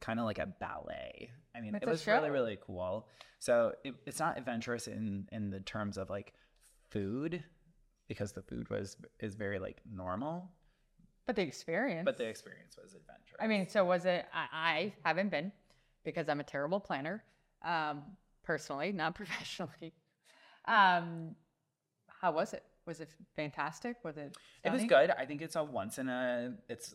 [0.00, 1.30] kind of like a ballet.
[1.56, 3.08] I mean, It's it was really really cool.
[3.40, 6.34] So it, it's not adventurous in in the terms of like
[6.90, 7.42] food
[8.06, 10.48] because the food was is very like normal,
[11.26, 12.04] But the experience.
[12.04, 13.40] but the experience was adventurous.
[13.40, 14.24] I mean, so was it?
[14.32, 15.50] I, I haven't been
[16.04, 17.24] because I'm a terrible planner,
[17.64, 18.04] um,
[18.44, 19.94] personally, not professionally.
[20.68, 21.34] Um,
[22.20, 22.64] how was it?
[22.86, 23.96] Was it fantastic?
[24.04, 24.36] Was it?
[24.64, 25.10] It was good.
[25.10, 26.54] I think it's a once in a.
[26.68, 26.94] It's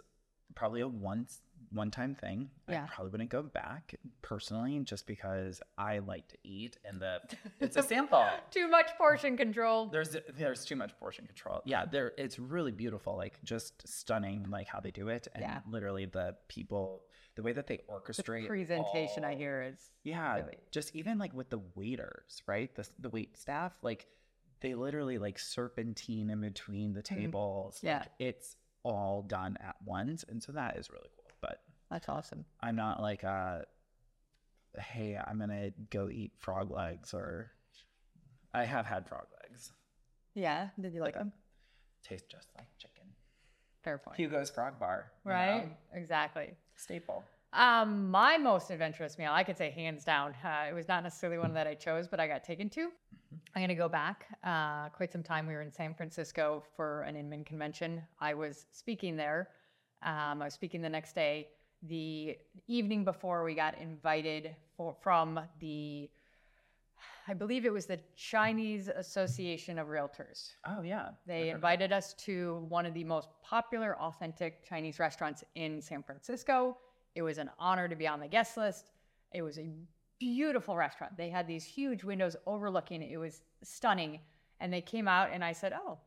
[0.55, 1.39] probably a once
[1.71, 2.49] one time thing.
[2.67, 2.83] Yeah.
[2.83, 7.19] I probably wouldn't go back personally, just because I like to eat, and the
[7.59, 8.25] it's a sample.
[8.51, 9.87] Too much portion control.
[9.87, 11.61] There's there's too much portion control.
[11.65, 15.59] Yeah, there it's really beautiful, like just stunning, like how they do it, and Yeah.
[15.69, 17.03] literally the people,
[17.35, 21.33] the way that they orchestrate the presentation I hear is yeah, really- just even like
[21.33, 22.73] with the waiters, right?
[22.75, 24.07] The the wait staff, like
[24.61, 27.77] they literally like serpentine in between the tables.
[27.77, 27.87] Mm-hmm.
[27.87, 27.99] Yeah.
[27.99, 31.31] like, it's all done at once, and so that is really cool.
[31.41, 32.45] But that's awesome.
[32.61, 33.59] I'm not like uh,
[34.77, 37.51] hey, I'm gonna go eat frog legs, or
[38.53, 39.71] I have had frog legs.
[40.33, 41.33] Yeah, did you like Like, them?
[42.03, 43.03] Taste just like chicken.
[43.83, 44.15] Fair point.
[44.17, 45.65] Hugo's Frog Bar, you Right?
[45.65, 45.71] know?
[45.99, 46.53] Exactly.
[46.75, 47.23] Staple.
[47.53, 50.33] Um, my most adventurous meal, I could say hands down.
[50.43, 52.89] Uh, it was not necessarily one that I chose, but I got taken to.
[53.55, 54.25] I'm gonna go back.
[54.43, 55.47] Uh, quite some time.
[55.47, 58.01] We were in San Francisco for an Inman convention.
[58.19, 59.49] I was speaking there.
[60.03, 61.49] Um, I was speaking the next day.
[61.83, 62.37] The
[62.67, 66.09] evening before, we got invited for, from the,
[67.27, 70.51] I believe it was the Chinese Association of Realtors.
[70.67, 75.81] Oh yeah, They invited us to one of the most popular, authentic Chinese restaurants in
[75.81, 76.77] San Francisco.
[77.15, 78.91] It was an honor to be on the guest list.
[79.33, 79.69] It was a
[80.19, 81.17] beautiful restaurant.
[81.17, 83.01] They had these huge windows overlooking.
[83.01, 84.19] It was stunning.
[84.59, 85.97] And they came out, and I said, "Oh,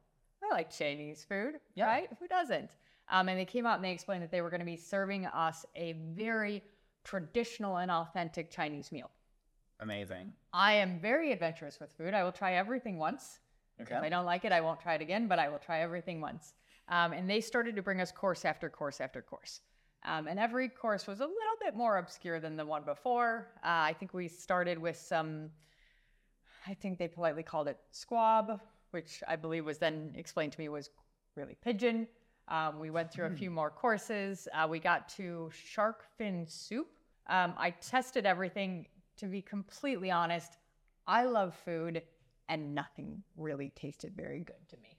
[0.42, 1.86] I like Chinese food, Yeah.
[1.86, 2.08] right?
[2.20, 2.70] Who doesn't?"
[3.08, 5.26] Um, and they came out and they explained that they were going to be serving
[5.26, 6.62] us a very
[7.02, 9.10] traditional and authentic Chinese meal.
[9.80, 10.32] amazing.
[10.52, 12.14] I am very adventurous with food.
[12.14, 13.40] I will try everything once.
[13.80, 13.94] Okay.
[13.94, 16.20] If I don't like it, I won't try it again, but I will try everything
[16.20, 16.54] once.
[16.88, 19.60] Um, and they started to bring us course after course after course.
[20.04, 23.48] Um, and every course was a little bit more obscure than the one before.
[23.64, 25.50] Uh, I think we started with some,
[26.66, 30.68] I think they politely called it squab, which I believe was then explained to me
[30.68, 30.90] was
[31.36, 32.06] really pigeon.
[32.48, 34.46] Um, we went through a few more courses.
[34.52, 36.88] Uh, we got to shark fin soup.
[37.28, 38.86] Um, I tested everything.
[39.18, 40.58] To be completely honest,
[41.06, 42.02] I love food,
[42.48, 44.98] and nothing really tasted very good to me.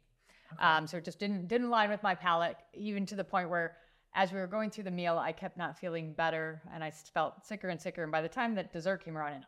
[0.57, 3.75] Um, so it just didn't didn't line with my palate, even to the point where,
[4.15, 7.45] as we were going through the meal, I kept not feeling better, and I felt
[7.45, 8.01] sicker and sicker.
[8.03, 9.45] And by the time that dessert came around, and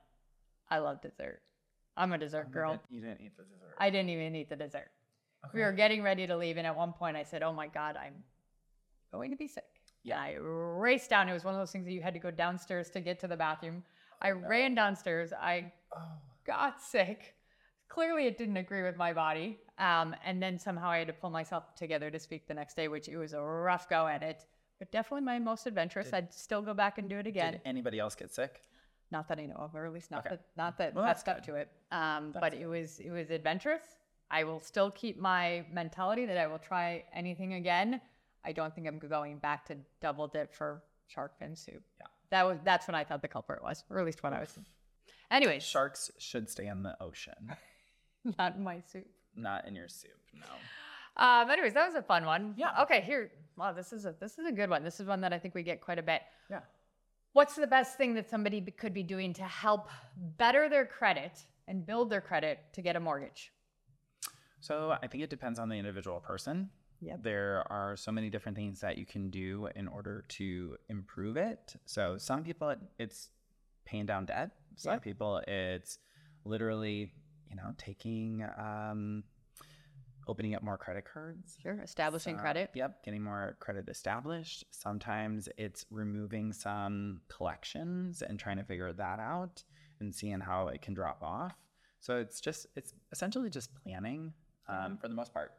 [0.70, 1.42] I love dessert.
[1.96, 2.80] I'm a dessert girl.
[2.90, 3.76] You didn't eat the dessert.
[3.80, 4.90] I didn't even eat the dessert.
[5.54, 7.96] We were getting ready to leave, and at one point I said, "Oh my God,
[7.96, 8.24] I'm
[9.12, 9.64] going to be sick."
[10.04, 10.22] Yeah.
[10.24, 11.30] And I raced down.
[11.30, 13.28] It was one of those things that you had to go downstairs to get to
[13.28, 13.84] the bathroom.
[14.22, 15.32] I ran downstairs.
[15.34, 16.20] I Oh.
[16.44, 17.36] got sick.
[17.88, 19.60] Clearly, it didn't agree with my body.
[19.78, 22.88] Um, and then somehow I had to pull myself together to speak the next day,
[22.90, 24.46] which it was a rough go at it.
[24.80, 26.14] But definitely my most adventurous.
[26.14, 27.54] I'd still go back and do it again.
[27.54, 28.62] Did anybody else get sick?
[29.12, 30.36] Not that I know of, or at least not Okay.
[30.36, 31.70] that not that Well, that's that's up to it.
[31.92, 33.84] Um, but it was it was adventurous.
[34.30, 38.02] I will still keep my mentality that I will try anything again.
[38.44, 41.82] I don't think I'm going back to double dip for shark fin soup.
[42.00, 42.08] Yeah.
[42.32, 44.60] That was that's when I thought the culprit was, or at least when I was.
[45.32, 47.56] Anyways, Sharks should stay in the ocean,
[48.38, 49.08] not my soup.
[49.36, 50.12] not in your soup.
[50.34, 50.46] No.
[51.22, 52.54] Um, anyways, that was a fun one.
[52.58, 52.84] Yeah.
[52.84, 53.32] Okay, here.
[53.58, 54.84] Wow, this is a this is a good one.
[54.84, 56.22] This is one that I think we get quite a bit.
[56.50, 56.62] Yeah.
[57.34, 59.90] What's the best thing that somebody be- could be doing to help
[60.38, 61.34] better their credit
[61.68, 63.52] and build their credit to get a mortgage?
[64.60, 66.70] So I think it depends on the individual person.
[67.02, 67.24] Yep.
[67.24, 71.76] There are so many different things that you can do in order to improve it.
[71.86, 73.30] So some people it, it's
[73.86, 74.52] paying down debt.
[74.76, 75.00] Some Yeah.
[75.00, 76.00] people it's
[76.44, 77.12] literally,
[77.50, 79.24] you know, taking um
[80.28, 81.58] opening up more credit cards.
[81.62, 81.80] Sure.
[81.82, 82.72] Establishing So, credit.
[82.74, 84.66] Yep, getting more credit established.
[84.72, 89.64] Sometimes it's removing some collections and trying to figure that out
[90.00, 91.54] and seeing how it can drop off.
[92.00, 94.34] So it's just it's essentially just planning
[94.68, 95.54] um, for the most part.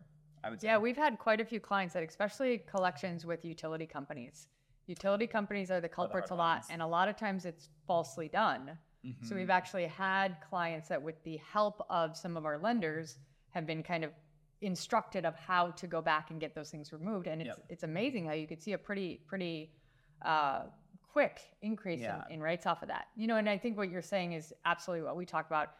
[0.45, 0.69] I would say.
[0.69, 4.47] Yeah, we've had quite a few clients that, especially collections with utility companies.
[4.87, 6.67] Utility companies are the culprits a lot, ones.
[6.71, 8.79] and a lot of times it's falsely done.
[9.23, 9.39] So Mhm.
[9.39, 13.19] we've actually had clients that, with the help of some of our lenders,
[13.51, 14.13] have been kind of
[14.61, 17.27] instructed of how to go back and get those things removed.
[17.27, 17.65] And it's Yep.
[17.69, 19.73] it's amazing how you could see a pretty pretty
[20.23, 20.65] uh,
[21.13, 22.23] quick increase Yeah.
[22.29, 23.09] in, in rates off of that.
[23.17, 25.71] You know, and I think what you're saying is absolutely what we talk about.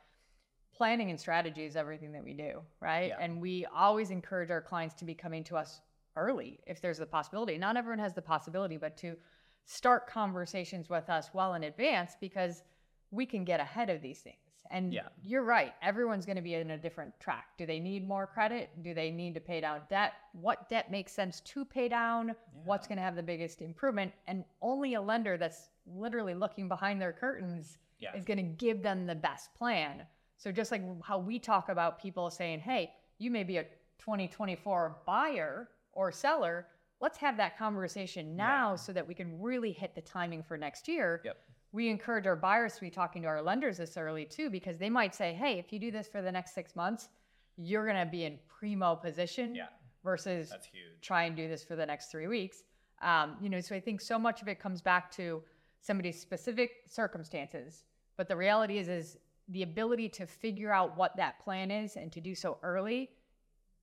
[0.75, 3.09] Planning and strategy is everything that we do, right?
[3.09, 3.17] Yeah.
[3.21, 5.81] And we always encourage our clients to be coming to us
[6.15, 7.59] early if there's the possibility.
[7.59, 9.17] Not everyone has the possibility, but to
[9.65, 12.63] start conversations with us well in advance because
[13.11, 14.37] we can get ahead of these things.
[14.71, 15.09] And Yeah.
[15.23, 17.57] you're right, everyone's going to be in a different track.
[17.57, 18.71] Do they need more credit?
[18.83, 20.13] Do they need to pay down debt?
[20.33, 22.35] What debt makes sense to pay down?
[22.65, 24.13] What's going to have the biggest improvement?
[24.27, 28.15] And only a lender that's literally looking behind their curtains Yeah.
[28.15, 30.07] is going to give them the best plan.
[30.37, 33.67] So just like how we talk about people saying, "Hey, you may be a
[33.99, 36.69] 2024 buyer or seller,
[37.01, 40.87] let's have that conversation now so that we can really hit the timing for next
[40.89, 41.37] year." Yep.
[41.73, 44.89] We encourage our buyers to be talking to our lenders this early too because they
[44.91, 47.09] might say, "Hey, if you do this for the next 6 months,
[47.57, 49.69] you're going to be in primo position." Yeah.
[50.05, 51.01] Versus That's huge.
[51.03, 52.63] try and do this for the next three weeks.
[53.03, 55.43] Um, you know, so I think so much of it comes back to
[55.81, 57.85] somebody's specific circumstances.
[58.17, 62.11] But the reality is, is the ability to figure out what that plan is and
[62.13, 63.11] to do so early.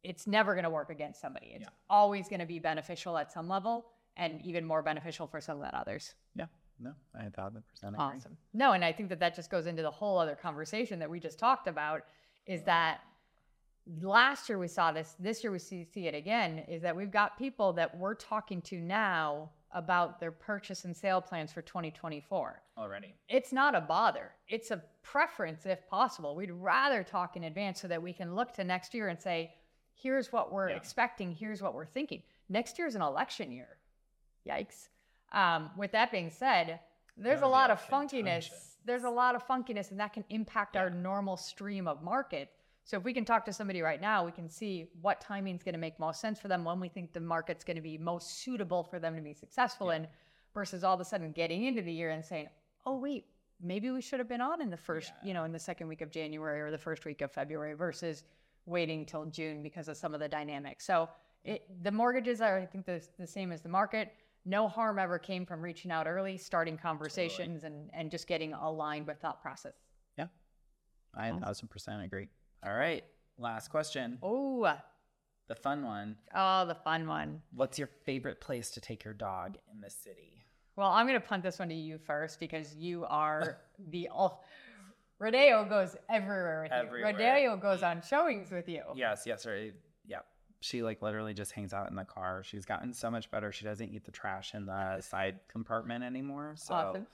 [0.04, 1.48] It's never going to work against somebody.
[1.48, 1.69] It's Yeah.
[1.89, 5.71] always going to be beneficial at some level, and even more beneficial for some than
[5.74, 6.15] others.
[6.36, 6.45] Yeah.
[6.80, 8.06] No, I a thousand percent agree.
[8.06, 8.38] Awesome.
[8.54, 11.20] No, and I think that that just goes into the whole other conversation that we
[11.20, 12.02] just talked about
[12.46, 13.00] is that
[14.02, 17.12] last year we saw this, this year we see, see it again, is that we've
[17.12, 22.62] got people that we're talking to now about their purchase and sale plans for 2024.
[22.78, 23.14] Already.
[23.30, 24.32] It's not a bother.
[24.48, 26.36] It's a preference if possible.
[26.36, 29.54] We'd rather talk in advance so that we can look to next year and say,
[29.94, 30.76] here's what we're Yeah.
[30.78, 32.24] expecting, here's what we're thinking.
[32.50, 33.78] Next year is an election year.
[34.48, 34.90] Yikes.
[35.32, 36.80] Um, with that being said,
[37.18, 38.50] there's a lot of funkiness.
[38.86, 42.50] There's a lot of funkiness, and that can impact our normal stream of market.
[42.84, 45.64] So if we can talk to somebody right now, we can see what timing is
[45.64, 47.98] going to make most sense for them, when we think the market's going to be
[47.98, 50.08] most suitable for them to be successful in,
[50.54, 52.48] versus all of a sudden getting into the year and saying,
[52.86, 53.26] "Oh wait,
[53.60, 56.02] maybe we should have been on in the first, you know, in the second week
[56.02, 58.24] of January or the first week of February," versus
[58.68, 60.86] waiting till June because of some of the dynamics.
[60.86, 61.10] So
[61.44, 64.14] it, the mortgages are, I think, the, the same as the market.
[64.45, 69.08] No harm ever came from reaching out early, starting conversations, and and just getting aligned
[69.08, 69.73] with thought process.
[70.17, 70.27] Yeah.
[71.15, 72.29] I a thousand percent agree.
[72.65, 73.03] All right.
[73.38, 74.17] Last question.
[74.23, 74.71] Oh,
[75.47, 76.15] The fun one.
[76.34, 77.41] oh, the fun one.
[77.53, 80.43] What's your favorite place to take your dog in the city?
[80.75, 83.58] Well, I'm going to punt this one to you first because you are
[83.89, 84.43] the all.
[85.19, 87.12] Rodeo goes everywhere with Everywhere.
[87.12, 87.17] you.
[87.17, 88.84] Rodeo goes on showings with you.
[88.95, 89.73] Yes, yes, right.
[90.65, 92.41] She like literally just hangs out in the car.
[92.43, 93.51] She's gotten so much better.
[93.51, 96.56] She doesn't eat the trash in the side compartment anymore.
[96.58, 97.06] So Awesome.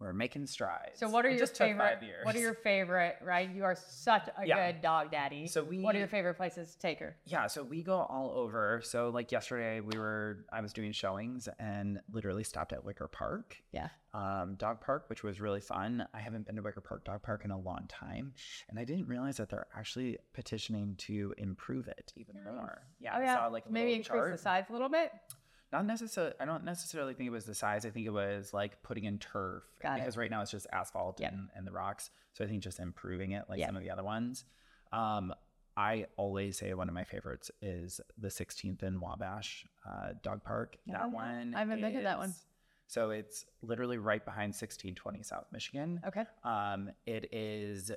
[0.00, 0.98] We're making strides.
[0.98, 1.78] So, what are It your just favorite?
[1.78, 2.24] five years.
[2.24, 3.16] What are your favorite?
[3.22, 4.72] Right, you are such a Yeah.
[4.72, 5.46] good dog daddy.
[5.46, 5.80] So we.
[5.80, 7.16] what are your favorite places to take her?
[7.24, 8.80] Yeah, so we go all over.
[8.84, 13.56] So like yesterday, we were I was doing showings and literally stopped at Wicker Park,
[13.72, 13.88] Yeah.
[14.12, 16.06] um, dog park, which was really fun.
[16.12, 18.34] I haven't been to Wicker Park Dog Park in a long time,
[18.68, 22.82] and I didn't realize that they're actually petitioning to improve it even more.
[23.00, 23.36] Yeah, Oh I yeah.
[23.36, 25.12] saw like Maybe increase the size a little bit.
[25.74, 26.34] Not necessarily.
[26.40, 27.84] I don't necessarily think it was the size.
[27.84, 30.00] I think it was like putting in turf Got it.
[30.02, 31.32] because right now it's just asphalt Yep.
[31.32, 32.10] and, and the rocks.
[32.34, 33.68] So I think just improving it like Yep.
[33.68, 34.44] some of the other ones.
[34.92, 35.34] Um,
[35.76, 40.76] I always say one of my favorites is the 16th and Wabash uh, Dog Park.
[40.86, 41.52] That one.
[41.56, 42.32] I haven't been to that one.
[42.86, 46.00] So it's literally right behind 1620 South Michigan.
[46.06, 46.24] Okay.
[46.44, 47.90] Um, it is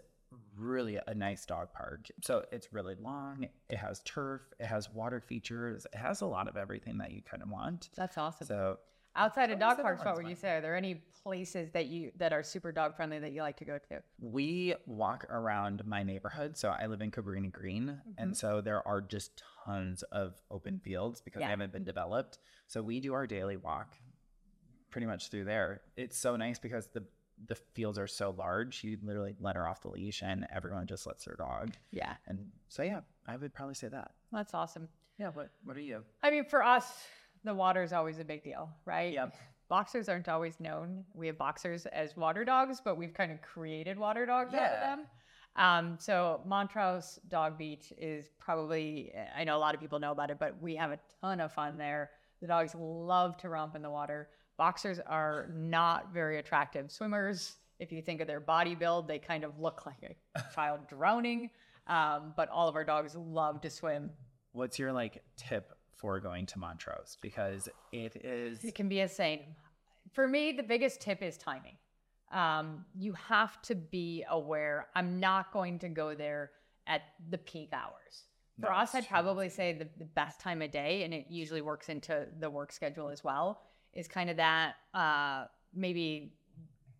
[0.57, 2.07] really a nice dog park.
[2.23, 3.47] So it's really long.
[3.69, 4.41] It has turf.
[4.59, 5.85] It has water features.
[5.93, 7.89] It has a lot of everything that you kind of want.
[7.95, 8.47] That's awesome.
[8.47, 8.77] So
[9.17, 10.57] Outside of dog parks, what would you say?
[10.57, 13.65] Are there any places that you that are super dog friendly that you like to
[13.65, 14.01] go to?
[14.21, 16.55] we walk around my neighborhood.
[16.55, 17.99] So I live in Cabrini Green.
[18.19, 18.33] And mm-hmm.
[18.33, 21.47] so there are just tons of open fields because Yeah.
[21.47, 22.37] they haven't been developed.
[22.67, 23.95] So we do our daily walk
[24.91, 25.81] pretty much through there.
[25.95, 27.03] It's so nice because the
[27.47, 28.83] the fields are so large.
[28.83, 31.73] You literally let her off the leash and everyone just lets their dog.
[31.91, 34.11] Yeah, And so yeah, I would probably say that.
[34.31, 34.87] that's awesome.
[35.19, 36.03] Yeah, what what are you?
[36.23, 36.91] I mean, for us,
[37.43, 39.13] the water is always a big deal, right?
[39.13, 39.35] Yep.
[39.69, 41.03] Boxers aren't always known.
[41.13, 44.71] We have boxers as water dogs, but we've kind of created water dogs out of
[44.71, 44.95] Yeah.
[44.95, 45.05] them.
[45.55, 50.29] Um, so Montrose Dog Beach is probably, I know a lot of people know about
[50.29, 52.11] it, but we have a ton of fun there.
[52.41, 54.29] The dogs love to romp in the water.
[54.57, 57.55] Boxers are not very attractive swimmers.
[57.79, 61.51] If you think of their body build, they kind of look like a child drowning.
[61.85, 64.09] Um, but all of our dogs love to swim.
[64.51, 67.17] What's your like tip for going to Montrose?
[67.21, 69.41] Because it is It can be insane.
[70.11, 71.77] For me, the biggest tip is timing.
[72.31, 74.87] Um, you have to be aware.
[74.95, 76.51] I'm not going to go there
[76.87, 78.23] at the peak hours.
[78.59, 81.61] For No, us, I'd probably say the, the best time of day, and it usually
[81.61, 83.61] works into the work schedule as well,
[83.93, 86.33] is kind of that uh, maybe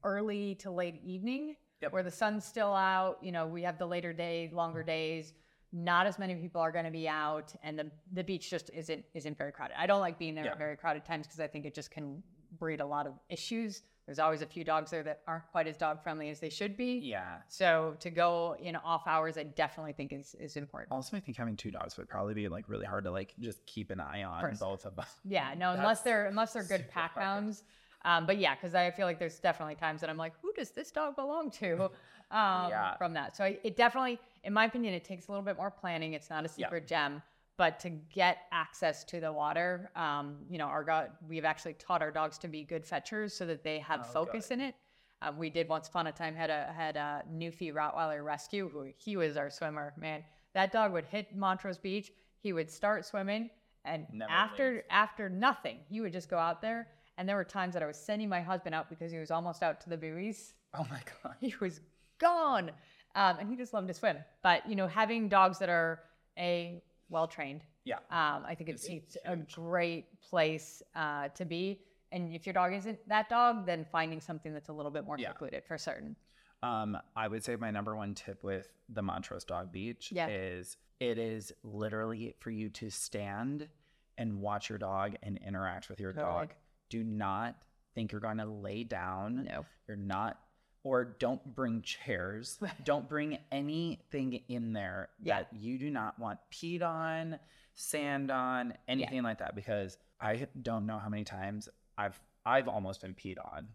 [0.04, 1.94] early to late evening Yep.
[1.94, 3.20] where the sun's still out.
[3.22, 5.34] You know, we have the later day, longer days.
[5.72, 9.04] Not as many people are going to be out, and the the beach just isn't
[9.14, 9.76] isn't very crowded.
[9.80, 10.54] I don't like being there Yeah.
[10.54, 12.24] at very crowded times because I think it just can
[12.58, 13.84] breed a lot of issues.
[14.08, 16.76] There's always a few dogs there that aren't quite as dog friendly as they should
[16.78, 16.94] be.
[17.04, 17.40] yeah.
[17.50, 20.92] So to go in off hours, I definitely think is is important.
[20.94, 23.64] Also, I think having two dogs would probably be like really hard to like just
[23.66, 24.60] keep an eye on Course.
[24.60, 25.06] both of them.
[25.26, 27.64] Yeah, no, unless they're unless they're good pack hounds.
[28.06, 30.72] Um, but yeah, because I feel like there's definitely times that I'm like, who does
[30.72, 31.90] this dog belong to?
[32.30, 32.98] Um, Yeah.
[32.98, 36.12] From that, so it definitely, in my opinion, it takes a little bit more planning.
[36.12, 36.66] It's not a Yeah.
[36.68, 37.22] secret gem,
[37.58, 42.02] but to get access to the water, um, you know, our dog, we've actually taught
[42.02, 44.76] our dogs to be good fetchers so that they have Oh, focus in it.
[45.24, 48.92] Um, we did once upon a time had a had a Newfie Rottweiler rescue who
[48.98, 49.94] he was our swimmer.
[50.00, 52.12] Man, that dog would hit Montrose Beach.
[52.40, 53.50] He would start swimming,
[53.84, 54.84] and Never after leave.
[54.92, 56.90] after nothing, he would just go out there.
[57.18, 59.64] And there were times that I was sending my husband out because he was almost
[59.64, 60.54] out to the buoys.
[60.76, 61.34] Oh my god.
[61.40, 61.82] He was
[62.20, 62.70] gone,
[63.16, 64.18] um, and he just loved to swim.
[64.44, 66.02] But you know, having dogs that are
[66.38, 67.98] a well trained, Yeah.
[68.12, 71.82] um, I think it's, It's it's a great place uh, to be.
[72.12, 75.18] And if your dog isn't that dog, then finding something that's a little bit more
[75.18, 75.30] Yeah.
[75.30, 76.16] secluded for certain.
[76.64, 80.28] Um, I would say my number one tip with the Montrose Dog Beach Yeah.
[80.28, 83.70] is it is literally for you to stand
[84.18, 86.32] and watch your dog and interact with your Totally.
[86.48, 86.54] dog.
[86.90, 87.56] Do not
[87.94, 89.44] think you're going to lay down.
[89.44, 89.66] No.
[89.88, 90.40] You're not,
[90.88, 92.58] or don't bring chairs.
[92.86, 95.40] don't bring anything in there Yeah.
[95.40, 97.40] that you do not want peed on,
[97.74, 99.54] sand on, anything like that.
[99.54, 101.68] Because I don't know how many times
[101.98, 103.68] I've I've almost been peed on.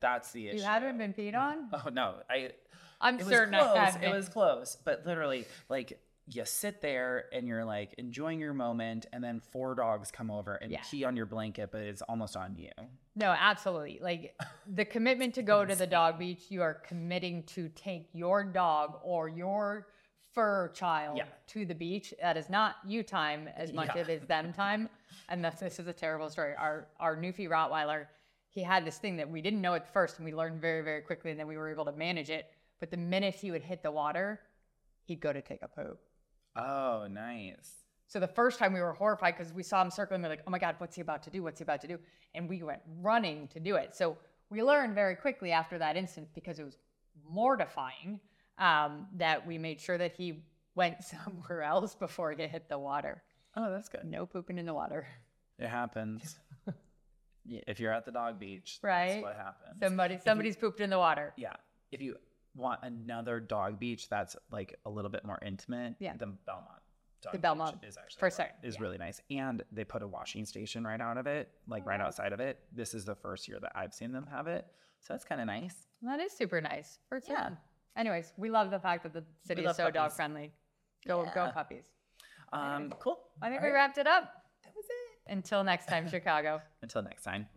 [0.00, 0.56] That's the issue.
[0.58, 1.68] You haven't been peed on?
[1.72, 2.52] Oh no, I.
[3.00, 3.76] I'm certain close.
[3.76, 6.00] I have It was close, but literally, like
[6.30, 10.54] you sit there and you're like enjoying your moment, and then four dogs come over
[10.56, 10.82] and Yeah.
[10.88, 12.70] pee on your blanket, but it's almost on you.
[13.16, 13.98] No, absolutely.
[14.02, 18.44] Like the commitment to go to the dog beach, you are committing to take your
[18.44, 19.88] dog or your
[20.34, 21.24] fur child Yeah.
[21.48, 22.12] to the beach.
[22.20, 24.02] That is not you time as much Yeah.
[24.02, 24.88] as it is them time.
[25.30, 26.54] And that's, this is a terrible story.
[26.56, 28.06] Our our Newfie Rottweiler,
[28.50, 31.00] he had this thing that we didn't know at first, and we learned very very
[31.02, 32.52] quickly, and then we were able to manage it.
[32.80, 34.40] But the minute he would hit the water,
[35.04, 35.98] he'd go to take a poop.
[36.56, 37.72] Oh, nice.
[38.06, 40.50] So the first time we were horrified because we saw him circling, we're like, oh
[40.50, 41.42] my God, what's he about to do?
[41.42, 41.98] What's he about to do?
[42.34, 43.94] And we went running to do it.
[43.94, 44.16] So
[44.50, 46.78] we learned very quickly after that instance because it was
[47.30, 48.18] mortifying
[48.58, 50.42] um, that we made sure that he
[50.74, 53.22] went somewhere else before he hit the water.
[53.56, 54.04] Oh, that's good.
[54.04, 55.06] No pooping in the water.
[55.58, 56.38] It happens.
[57.44, 59.08] Yeah, if you're at the dog beach, Right.
[59.08, 59.80] that's what happens.
[59.82, 61.34] Somebody, somebody's pooped in the water.
[61.36, 61.54] yeah.
[61.90, 62.16] If you
[62.58, 66.16] want another dog beach that's like a little bit more intimate, Yeah.
[66.16, 66.82] the Belmont.
[67.22, 68.82] Dog The beach Belmont, is actually for certain, is yeah.
[68.82, 72.06] really nice, and they put a washing station right out of it, like right wow.
[72.06, 72.60] outside of it.
[72.72, 74.66] This is the first year that I've seen them have it,
[75.00, 75.88] so that's kind of nice.
[76.02, 76.98] That is super nice.
[77.08, 77.50] For Yeah.
[77.96, 79.94] Anyways, we love the fact that the city is so puppies.
[79.94, 80.52] dog friendly.
[81.06, 81.86] Go, go puppies.
[82.52, 83.18] Um, cool.
[83.42, 83.78] I think All we right.
[83.80, 84.32] wrapped it up.
[84.62, 85.32] That was it.
[85.32, 86.60] Until next time, Chicago.
[86.82, 87.48] Until next time.